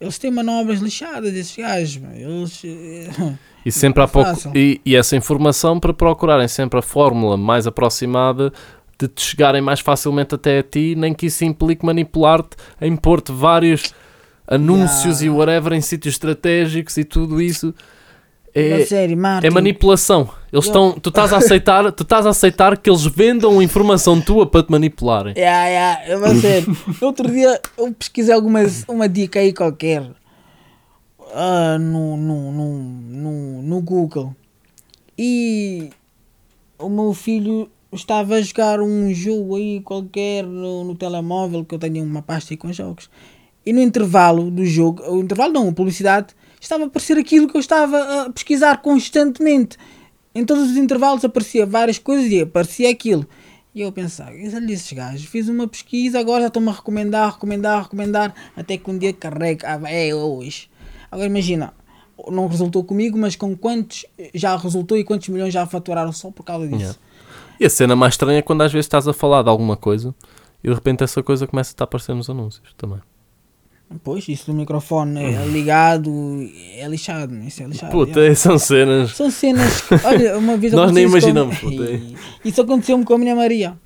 Eles 0.00 0.16
têm 0.18 0.30
manobras 0.30 0.80
lixadas, 0.80 1.34
esses 1.34 1.56
gajos. 1.56 2.02
Eles. 2.14 2.62
eh, 2.64 3.34
E, 3.66 3.72
sempre 3.72 4.02
há 4.02 4.08
pouco, 4.08 4.30
e, 4.54 4.80
e 4.86 4.96
essa 4.96 5.14
informação 5.16 5.78
para 5.78 5.92
procurarem 5.92 6.48
sempre 6.48 6.78
a 6.78 6.82
fórmula 6.82 7.36
mais 7.36 7.66
aproximada 7.66 8.50
de 8.98 9.08
te 9.08 9.20
chegarem 9.20 9.60
mais 9.60 9.80
facilmente 9.80 10.34
até 10.34 10.60
a 10.60 10.62
ti, 10.62 10.94
nem 10.96 11.12
que 11.12 11.26
isso 11.26 11.44
implique 11.44 11.84
manipular-te, 11.84 12.56
a 12.80 12.86
impor-te 12.86 13.30
vários 13.30 13.92
anúncios 14.46 15.20
Yeah. 15.20 15.26
e 15.26 15.30
whatever 15.30 15.72
em 15.74 15.80
sítios 15.80 16.14
estratégicos 16.14 16.96
e 16.96 17.04
tudo 17.04 17.42
isso. 17.42 17.74
É, 18.54 18.86
é 19.42 19.50
manipulação. 19.50 20.30
Eles 20.52 20.64
Eu- 20.64 20.68
estão, 20.70 20.92
tu 20.92 21.10
estás 21.10 21.32
a 21.32 21.36
aceitar, 21.38 21.92
tu 21.92 22.02
estás 22.02 22.24
a 22.26 22.30
aceitar 22.30 22.76
que 22.78 22.88
eles 22.88 23.04
vendam 23.04 23.60
informação 23.62 24.20
tua 24.20 24.46
para 24.46 24.62
te 24.62 24.70
manipularem. 24.70 25.34
Yeah, 25.36 25.66
yeah, 25.68 26.04
é 26.06 26.16
uma 26.16 26.34
série. 26.34 26.66
Outro 27.02 27.30
dia 27.30 27.60
eu 27.76 27.92
pesquisei 27.92 28.34
algumas, 28.34 28.84
uma 28.88 29.08
dica 29.08 29.40
aí 29.40 29.52
qualquer. 29.52 30.10
Ah, 31.34 31.76
no, 31.78 32.16
no, 32.16 32.52
no, 32.52 32.72
no, 32.78 33.62
no 33.62 33.80
Google. 33.82 34.34
E 35.18 35.90
o 36.78 36.88
meu 36.88 37.12
filho 37.12 37.68
estava 37.92 38.36
a 38.36 38.40
jogar 38.40 38.80
um 38.80 39.12
jogo 39.12 39.56
aí 39.56 39.80
qualquer 39.80 40.44
no, 40.44 40.84
no 40.84 40.94
telemóvel 40.94 41.64
que 41.64 41.74
eu 41.74 41.78
tenho 41.78 42.02
uma 42.04 42.22
pasta 42.22 42.54
aí 42.54 42.56
com 42.56 42.72
jogos. 42.72 43.10
E 43.66 43.72
no 43.72 43.82
intervalo 43.82 44.50
do 44.50 44.64
jogo, 44.64 45.02
o 45.10 45.20
intervalo 45.20 45.52
não, 45.52 45.68
a 45.68 45.72
publicidade 45.72 46.28
estava 46.58 46.84
a 46.84 46.86
aparecer 46.86 47.18
aquilo 47.18 47.46
que 47.48 47.56
eu 47.56 47.60
estava 47.60 48.22
a 48.22 48.30
pesquisar 48.30 48.80
constantemente 48.80 49.76
em 50.38 50.44
todos 50.44 50.70
os 50.70 50.76
intervalos 50.76 51.24
aparecia 51.24 51.66
várias 51.66 51.98
coisas 51.98 52.30
e 52.30 52.40
aparecia 52.40 52.90
aquilo 52.90 53.26
e 53.74 53.82
eu 53.82 53.92
pensava, 53.92 54.30
olha 54.30 54.72
esses 54.72 54.92
gajos, 54.92 55.24
fiz 55.26 55.48
uma 55.48 55.68
pesquisa, 55.68 56.18
agora 56.18 56.42
já 56.42 56.46
estão-me 56.48 56.68
a 56.68 56.72
recomendar, 56.72 57.32
recomendar, 57.32 57.82
recomendar, 57.84 58.34
até 58.56 58.76
que 58.76 58.90
um 58.90 58.98
dia 58.98 59.12
carrega, 59.12 59.68
ah, 59.68 59.90
é 59.90 60.12
hoje. 60.12 60.68
Agora 61.10 61.28
imagina, 61.28 61.72
não 62.28 62.48
resultou 62.48 62.82
comigo, 62.82 63.16
mas 63.16 63.36
com 63.36 63.56
quantos 63.56 64.04
já 64.34 64.56
resultou 64.56 64.98
e 64.98 65.04
quantos 65.04 65.28
milhões 65.28 65.52
já 65.52 65.64
faturaram 65.66 66.12
só 66.12 66.30
por 66.30 66.42
causa 66.42 66.66
disso. 66.66 66.80
Yeah. 66.80 66.98
E 67.60 67.66
a 67.66 67.70
cena 67.70 67.94
mais 67.94 68.14
estranha 68.14 68.38
é 68.38 68.42
quando 68.42 68.62
às 68.62 68.72
vezes 68.72 68.86
estás 68.86 69.06
a 69.06 69.12
falar 69.12 69.42
de 69.42 69.48
alguma 69.48 69.76
coisa 69.76 70.14
e 70.62 70.68
de 70.68 70.74
repente 70.74 71.04
essa 71.04 71.22
coisa 71.22 71.46
começa 71.46 71.72
a 71.78 71.84
aparecer 71.84 72.14
nos 72.14 72.28
anúncios 72.28 72.74
também. 72.76 72.98
Pois, 74.04 74.28
isso 74.28 74.46
do 74.46 74.54
microfone 74.54 75.18
é 75.18 75.46
ligado, 75.46 76.10
é 76.76 76.86
lixado, 76.86 77.34
isso 77.38 77.62
é 77.62 77.66
lixado. 77.66 77.90
Puta, 77.90 78.20
yeah. 78.20 78.36
são 78.36 78.58
cenas. 78.58 79.16
São 79.16 79.30
cenas 79.30 79.80
que, 79.80 79.94
olha, 80.04 80.36
uma 80.36 80.58
vez 80.58 80.74
Nós 80.74 80.92
nem 80.92 81.04
imaginamos, 81.04 81.58
com- 81.58 81.70
puta. 81.70 81.84
Ei, 81.84 82.14
Isso 82.44 82.60
aconteceu-me 82.60 83.04
com 83.04 83.14
a 83.14 83.18
minha 83.18 83.34
Maria. 83.34 83.78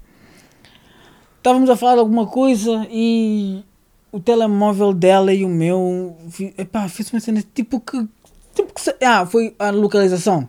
Estávamos 1.38 1.70
a 1.70 1.76
falar 1.76 1.94
de 1.94 2.00
alguma 2.00 2.26
coisa 2.26 2.86
e 2.90 3.62
o 4.10 4.18
telemóvel 4.18 4.92
dela 4.92 5.32
e 5.32 5.44
o 5.44 5.48
meu, 5.48 6.16
epá, 6.58 6.88
fiz 6.88 7.12
uma 7.12 7.20
cena 7.20 7.42
tipo 7.54 7.80
que, 7.80 8.06
tipo 8.54 8.72
que, 8.74 9.04
ah, 9.04 9.24
foi 9.24 9.54
a 9.58 9.70
localização. 9.70 10.48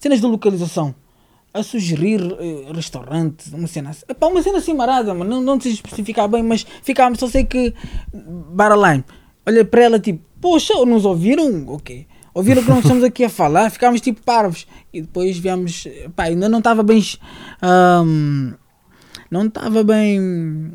Cenas 0.00 0.20
de 0.20 0.26
localização. 0.26 0.94
A 1.54 1.62
sugerir 1.62 2.20
eh, 2.40 2.72
restaurantes, 2.74 3.52
uma 3.52 3.68
cena 3.68 3.90
assim. 3.90 4.02
Epá, 4.08 4.26
uma 4.26 4.42
cena 4.42 4.58
assim 4.58 4.74
marada, 4.74 5.14
mano. 5.14 5.30
Não, 5.30 5.40
não 5.40 5.60
sei 5.60 5.70
especificar 5.72 6.26
bem, 6.28 6.42
mas 6.42 6.66
ficámos, 6.82 7.20
só 7.20 7.28
sei 7.28 7.44
que 7.44 7.72
Baraline. 8.12 9.04
Olha 9.46 9.64
para 9.64 9.82
ela 9.84 9.98
tipo, 10.00 10.20
poxa, 10.40 10.74
nos 10.84 11.04
ouviram? 11.04 11.66
Ok. 11.68 12.06
Ouviram 12.34 12.60
que 12.62 12.68
nós 12.70 12.80
estamos 12.84 13.04
aqui 13.04 13.24
a 13.24 13.28
falar? 13.30 13.70
Ficámos 13.70 14.00
tipo 14.00 14.20
parvos. 14.22 14.66
E 14.92 15.00
depois 15.00 15.38
viemos, 15.38 15.86
pá, 16.16 16.24
ainda 16.24 16.48
não 16.48 16.58
estava 16.58 16.82
bem. 16.82 17.00
ahm, 17.62 18.54
não 19.30 19.46
estava 19.46 19.84
bem 19.84 20.72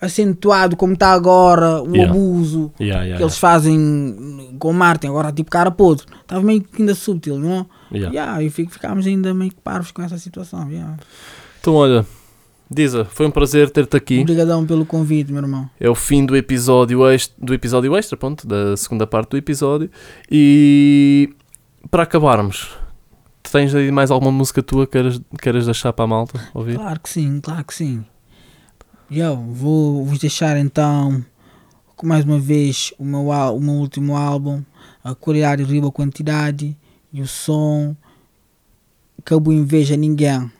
acentuado 0.00 0.76
como 0.76 0.94
está 0.94 1.12
agora 1.12 1.82
o 1.82 1.94
Yeah. 1.94 2.10
abuso 2.10 2.72
Yeah, 2.80 3.02
yeah, 3.04 3.16
que 3.18 3.22
eles 3.22 3.38
fazem 3.38 4.56
com 4.58 4.70
o 4.70 4.74
Martin, 4.74 5.08
agora 5.08 5.30
tipo 5.30 5.50
cara 5.50 5.70
podre. 5.70 6.06
Estava 6.22 6.42
meio 6.42 6.60
que 6.62 6.82
ainda 6.82 6.94
subtil, 6.94 7.38
não? 7.38 7.66
Yeah. 7.92 8.14
Yeah, 8.14 8.42
e 8.42 8.50
ficámos 8.50 9.06
ainda 9.06 9.32
meio 9.34 9.50
que 9.50 9.60
parvos 9.60 9.90
com 9.90 10.02
essa 10.02 10.18
situação. 10.18 10.70
Yeah. 10.70 10.96
Então, 11.60 11.74
olha, 11.74 12.06
Diza, 12.70 13.04
foi 13.04 13.26
um 13.26 13.30
prazer 13.30 13.70
ter-te 13.70 13.96
aqui. 13.96 14.20
Obrigadão 14.20 14.66
pelo 14.66 14.86
convite, 14.86 15.30
meu 15.30 15.42
irmão. 15.42 15.68
É 15.78 15.88
o 15.88 15.94
fim 15.94 16.24
do 16.24 16.36
episódio 16.36 17.06
extra, 17.06 17.34
do 17.38 17.52
episódio 17.52 17.94
extra, 17.96 18.16
ponto, 18.16 18.46
da 18.46 18.76
segunda 18.76 19.06
parte 19.06 19.30
do 19.30 19.36
episódio. 19.36 19.90
E 20.30 21.34
para 21.90 22.04
acabarmos, 22.04 22.70
tens 23.42 23.74
aí 23.74 23.90
mais 23.90 24.10
alguma 24.10 24.32
música 24.32 24.62
tua 24.62 24.86
que 24.86 24.92
queiras, 24.92 25.20
queiras 25.40 25.66
deixar 25.66 25.92
para 25.92 26.04
a 26.04 26.08
malta 26.08 26.40
ouvir? 26.54 26.76
Claro 26.76 27.00
que 27.00 27.10
sim, 27.10 27.40
claro 27.40 27.64
que 27.64 27.74
sim. 27.74 28.04
Eu 29.10 29.36
vou 29.36 30.06
vos 30.06 30.18
deixar 30.18 30.56
então 30.56 31.22
mais 32.02 32.24
uma 32.24 32.38
vez 32.38 32.92
o 32.98 33.04
meu, 33.04 33.28
o 33.28 33.60
meu 33.60 33.74
último 33.74 34.16
álbum, 34.16 34.62
a 35.04 35.14
Qualidade 35.14 35.62
Riba 35.62 35.92
Quantidade 35.92 36.76
e 37.12 37.20
o 37.20 37.26
som 37.26 37.94
Acabou 39.18 39.52
Inveja 39.52 39.96
Ninguém. 39.96 40.50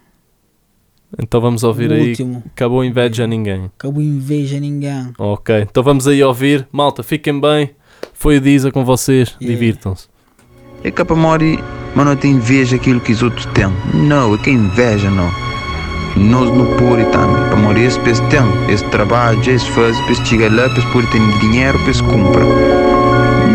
Então 1.19 1.41
vamos 1.41 1.62
ouvir 1.62 1.91
o 1.91 1.95
aí. 1.95 2.11
último, 2.11 2.43
Acabou 2.55 2.83
inveja 2.85 3.25
a 3.25 3.27
ninguém. 3.27 3.67
Acabou 3.77 4.01
Inveja 4.03 4.59
Ninguém. 4.59 5.12
Ok, 5.19 5.67
então 5.69 5.83
vamos 5.83 6.07
aí 6.07 6.23
ouvir. 6.23 6.67
Malta, 6.73 7.03
fiquem 7.03 7.38
bem. 7.38 7.71
Foi 8.15 8.38
o 8.38 8.41
Diza 8.41 8.71
com 8.71 8.85
vocês. 8.85 9.37
Yeah. 9.41 9.47
Divirtam-se. 9.47 10.09
É 10.83 10.91
que 10.91 11.05
para 11.05 11.15
Mori, 11.15 11.59
mas 11.95 12.07
não 12.07 12.17
tem 12.17 12.33
inveja 12.33 12.77
aquilo 12.77 13.01
que 13.01 13.12
os 13.12 13.23
outros 13.23 13.47
têm. 13.47 13.71
Não, 13.95 14.35
é 14.35 14.38
que 14.38 14.51
inveja 14.51 15.11
não. 15.11 15.31
Nós 16.17 16.51
não 16.51 16.77
puri 16.77 17.05
também. 17.07 17.49
Para 17.49 17.57
Mori, 17.57 17.83
esse 17.83 18.01
pes 18.01 18.19
tem, 18.21 18.73
esse 18.73 18.85
trabalho, 18.91 19.38
esse 19.49 19.71
faz, 19.71 19.99
pes 20.07 20.19
chega 20.27 20.51
lá, 20.51 20.69
pes 20.75 20.85
puri 20.87 21.07
tem 21.09 21.38
dinheiro, 21.38 21.79
pes 21.85 22.01
compra. 22.01 22.45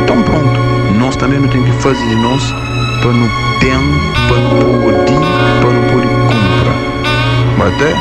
Então 0.03 0.21
pronto, 0.23 0.59
nós 0.99 1.15
também 1.15 1.39
não 1.39 1.49
temos 1.49 1.69
que 1.69 1.81
fazer 1.81 2.07
de 2.07 2.15
nós 2.15 2.43
para 3.01 3.13
não 3.13 3.29
ter, 3.59 3.77
para 4.27 4.37
não 4.37 4.49
poder, 4.81 5.19
para 5.61 5.71
não 5.71 5.83
poder 5.87 6.07
comprar. 6.27 6.77
Mas 7.57 7.73
até, 7.73 7.93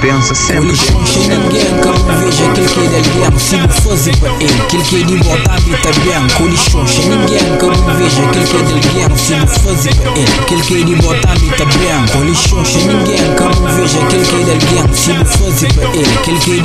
pensa 0.00 0.34
sempre. 0.34 0.68
Lixões 0.68 1.08
sem 1.08 1.28
ninguém 1.28 1.64
que 1.64 1.86
não 1.86 2.18
veja 2.18 2.44
aquele 2.46 2.68
que 2.68 2.80
é 2.80 3.00
de 3.00 3.24
alguém 3.24 3.38
Se 3.38 3.56
não 3.56 3.68
fazer 3.68 4.16
para 4.16 4.30
ele, 4.30 4.62
aquele 4.62 4.82
que 4.82 4.96
é 4.96 5.04
de 5.04 5.16
botar 5.16 5.54
habita 5.54 5.90
bem 6.00 6.28
Com 6.36 6.46
lixões 6.48 6.90
sem 6.90 7.08
ninguém 7.08 7.38
que 7.38 7.66
não 7.66 7.96
veja 7.96 8.22
aquele 8.24 8.46
que 8.46 8.56
é 8.56 8.62
de 8.62 8.72
alguém 8.72 9.16
Se 9.16 9.34
não 9.34 9.46
fazer 9.46 9.94
para 9.94 10.10
ele, 10.12 10.32
aquele 10.40 10.62
que 10.62 10.80
é 10.80 10.84
de 10.84 10.94
botar 10.96 11.32
habita 11.32 11.64
bem 11.64 12.06
Com 12.12 12.24
lixões 12.24 12.68
sem 12.68 12.86
ninguém 12.86 13.16
que 13.16 13.42
não 13.42 13.74
veja 13.76 13.98
aquele 14.02 14.24
que 14.24 14.34
é 14.34 14.44
de 14.44 14.50
alguém 14.50 14.94
Se 14.94 15.12
não 15.12 15.24
fazer 15.24 15.72
para 15.74 15.84
ele, 15.94 16.14
aquele 16.14 16.38
que 16.40 16.62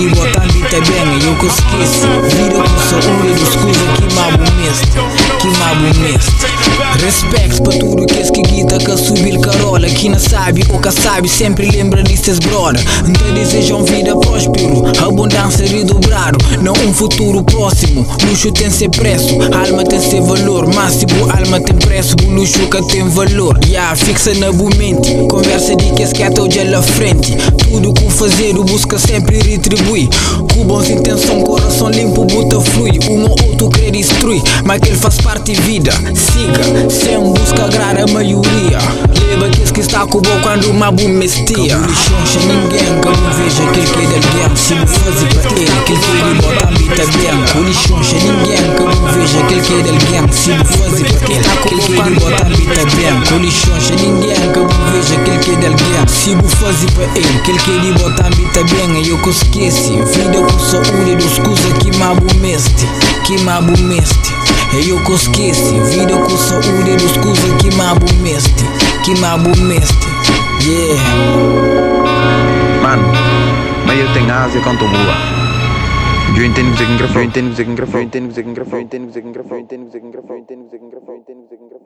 sabe 10.48 10.66
ou 10.70 10.80
que 10.80 10.92
sabe 10.92 11.28
sempre 11.28 11.70
lembra 11.70 12.02
destes 12.04 12.40
brother. 12.40 12.82
Então 13.06 13.34
desejam 13.34 13.84
vida 13.84 14.16
próspero, 14.16 14.84
abundância 15.04 15.68
redobrado 15.68 16.38
Não 16.62 16.74
um 16.74 16.94
futuro 16.94 17.44
próximo, 17.44 18.08
luxo 18.26 18.52
tem 18.54 18.70
seu 18.70 18.90
preço. 18.90 19.36
Alma 19.54 19.84
tem 19.84 20.00
seu 20.00 20.24
valor, 20.24 20.74
máximo 20.74 21.30
alma 21.30 21.60
tem 21.60 21.76
preço. 21.76 22.16
O 22.26 22.32
luxo 22.32 22.66
que 22.68 22.82
tem 22.88 23.08
valor, 23.10 23.60
yeah, 23.66 23.96
fixa 23.96 24.34
na 24.36 24.52
mente. 24.78 25.14
Conversa 25.30 25.76
de 25.76 25.92
que 25.92 26.04
esquenta 26.04 26.42
o 26.42 26.48
dia 26.48 26.78
à 26.78 26.82
frente. 26.82 27.36
Tudo 27.70 27.94
com 27.94 28.10
fazer, 28.10 28.58
o 28.58 28.64
busca 28.64 28.98
sempre 28.98 29.40
retribui 29.42 30.10
Com 30.58 30.66
boas 30.66 30.90
intenções, 30.90 31.44
coração 31.44 31.88
limpo, 31.92 32.26
buta 32.26 32.60
flui. 32.60 32.98
Um 33.12 33.26
ou 33.26 33.30
outro 33.30 33.70
quer 33.70 33.92
destruir, 33.92 34.42
mas 34.66 34.80
que 34.80 34.90
ele 34.90 34.98
faz 34.98 35.18
parte 35.18 35.54
vida. 35.54 35.92
Siga, 36.16 36.90
sem 36.90 37.20
busca 37.20 37.66
agradar 37.66 38.02
a 38.02 38.08
maioria. 38.12 38.80
Leva 39.30 39.50
que 39.50 39.72
que 39.78 39.82
está 39.82 40.08
com 40.08 40.18
o 40.18 40.22
bom 40.22 40.40
quando 40.42 40.72
uma 40.72 40.92
boa 40.92 41.08
mestia 41.08 41.78
Lixões 41.78 42.46
ninguém 42.48 42.80
que 42.80 43.08
não 43.08 43.32
veja 43.34 43.64
aquele 43.70 43.86
que 43.86 44.00
é 44.00 44.06
de 44.08 44.16
alguém 44.16 44.56
Se 44.56 44.74
me 44.74 44.88
fazer 44.88 45.28
para 45.28 45.52
ter, 45.52 45.72
aquele 45.78 46.00
que 46.00 46.10
ele 46.10 46.42
bota 46.42 46.68
habita 46.68 47.06
bem. 47.18 47.54
Com 47.54 47.62
lixões 47.62 48.24
ninguém 48.24 48.58
que 48.76 48.97
não 49.28 49.34
veja 49.34 49.40
aquele 49.40 49.62
que 49.62 49.74
é 49.74 49.82
de 49.82 49.90
alguém 49.90 50.32
Se 50.32 50.52
me 50.52 50.66
fazer 50.66 51.04
para 51.06 51.28
ter, 51.28 51.40
aquele 51.40 51.82
que 51.82 51.92
ele 51.92 52.20
bota 52.20 52.46
habita 52.46 52.96
bem 52.96 53.22
Com 53.30 53.38
lixões 53.38 53.90
ninguém 53.90 54.34
que 54.34 54.60
não 54.60 54.68
veja 54.92 55.16
aquele 55.16 55.38
que 55.40 55.52
é 55.52 55.56
de 55.56 55.66
alguém 55.68 56.08
Se 56.08 56.36
me 56.36 56.50
fazer 56.50 56.92
para 56.92 57.04
ele, 57.04 57.38
aquele 57.40 57.60
que 57.60 57.72
ele 57.72 57.92
bota 57.94 58.26
habita 58.26 58.64
bem 58.64 59.04
E 59.04 59.10
eu 59.10 59.18
que 59.22 59.30
esqueci, 59.30 60.02
vida 60.02 60.42
com 60.42 60.60
saúde 60.60 61.16
dos 61.16 61.40
coisas 61.40 61.74
que 61.74 61.98
me 61.98 62.04
abomeste 62.04 62.88
Que 63.26 63.38
me 63.38 63.50
abomeste 63.50 64.34
eu 64.86 65.02
que 65.04 65.14
esqueci, 65.14 65.80
vida 65.80 66.14
com 66.18 66.38
saúde 66.38 66.98
dos 66.98 67.18
coisas 67.18 67.54
que 67.62 67.74
me 67.74 67.82
abomeste, 67.82 68.66
que 69.04 69.14
me 69.14 69.26
abomeste. 69.26 70.08
Yeah. 70.62 71.02
Mano, 72.84 73.12
eu 73.98 74.14
tenho 74.14 74.32
asa 74.32 74.60
quanto 74.60 74.86
boa. 74.88 75.47
Eu 76.36 76.46
entendo 76.46 76.72
que 76.72 76.78
você 76.78 76.98
grafou, 76.98 77.22
eu 77.22 77.26
entendo 77.26 77.50
que 77.50 77.56
você 77.56 77.64
grafou, 77.64 78.00
eu 78.00 78.06
entendo 78.06 78.28
que 78.28 78.34
você 78.34 78.42
grafou, 78.42 78.78
eu 78.78 79.62
entendo 79.62 79.90
que 79.90 81.77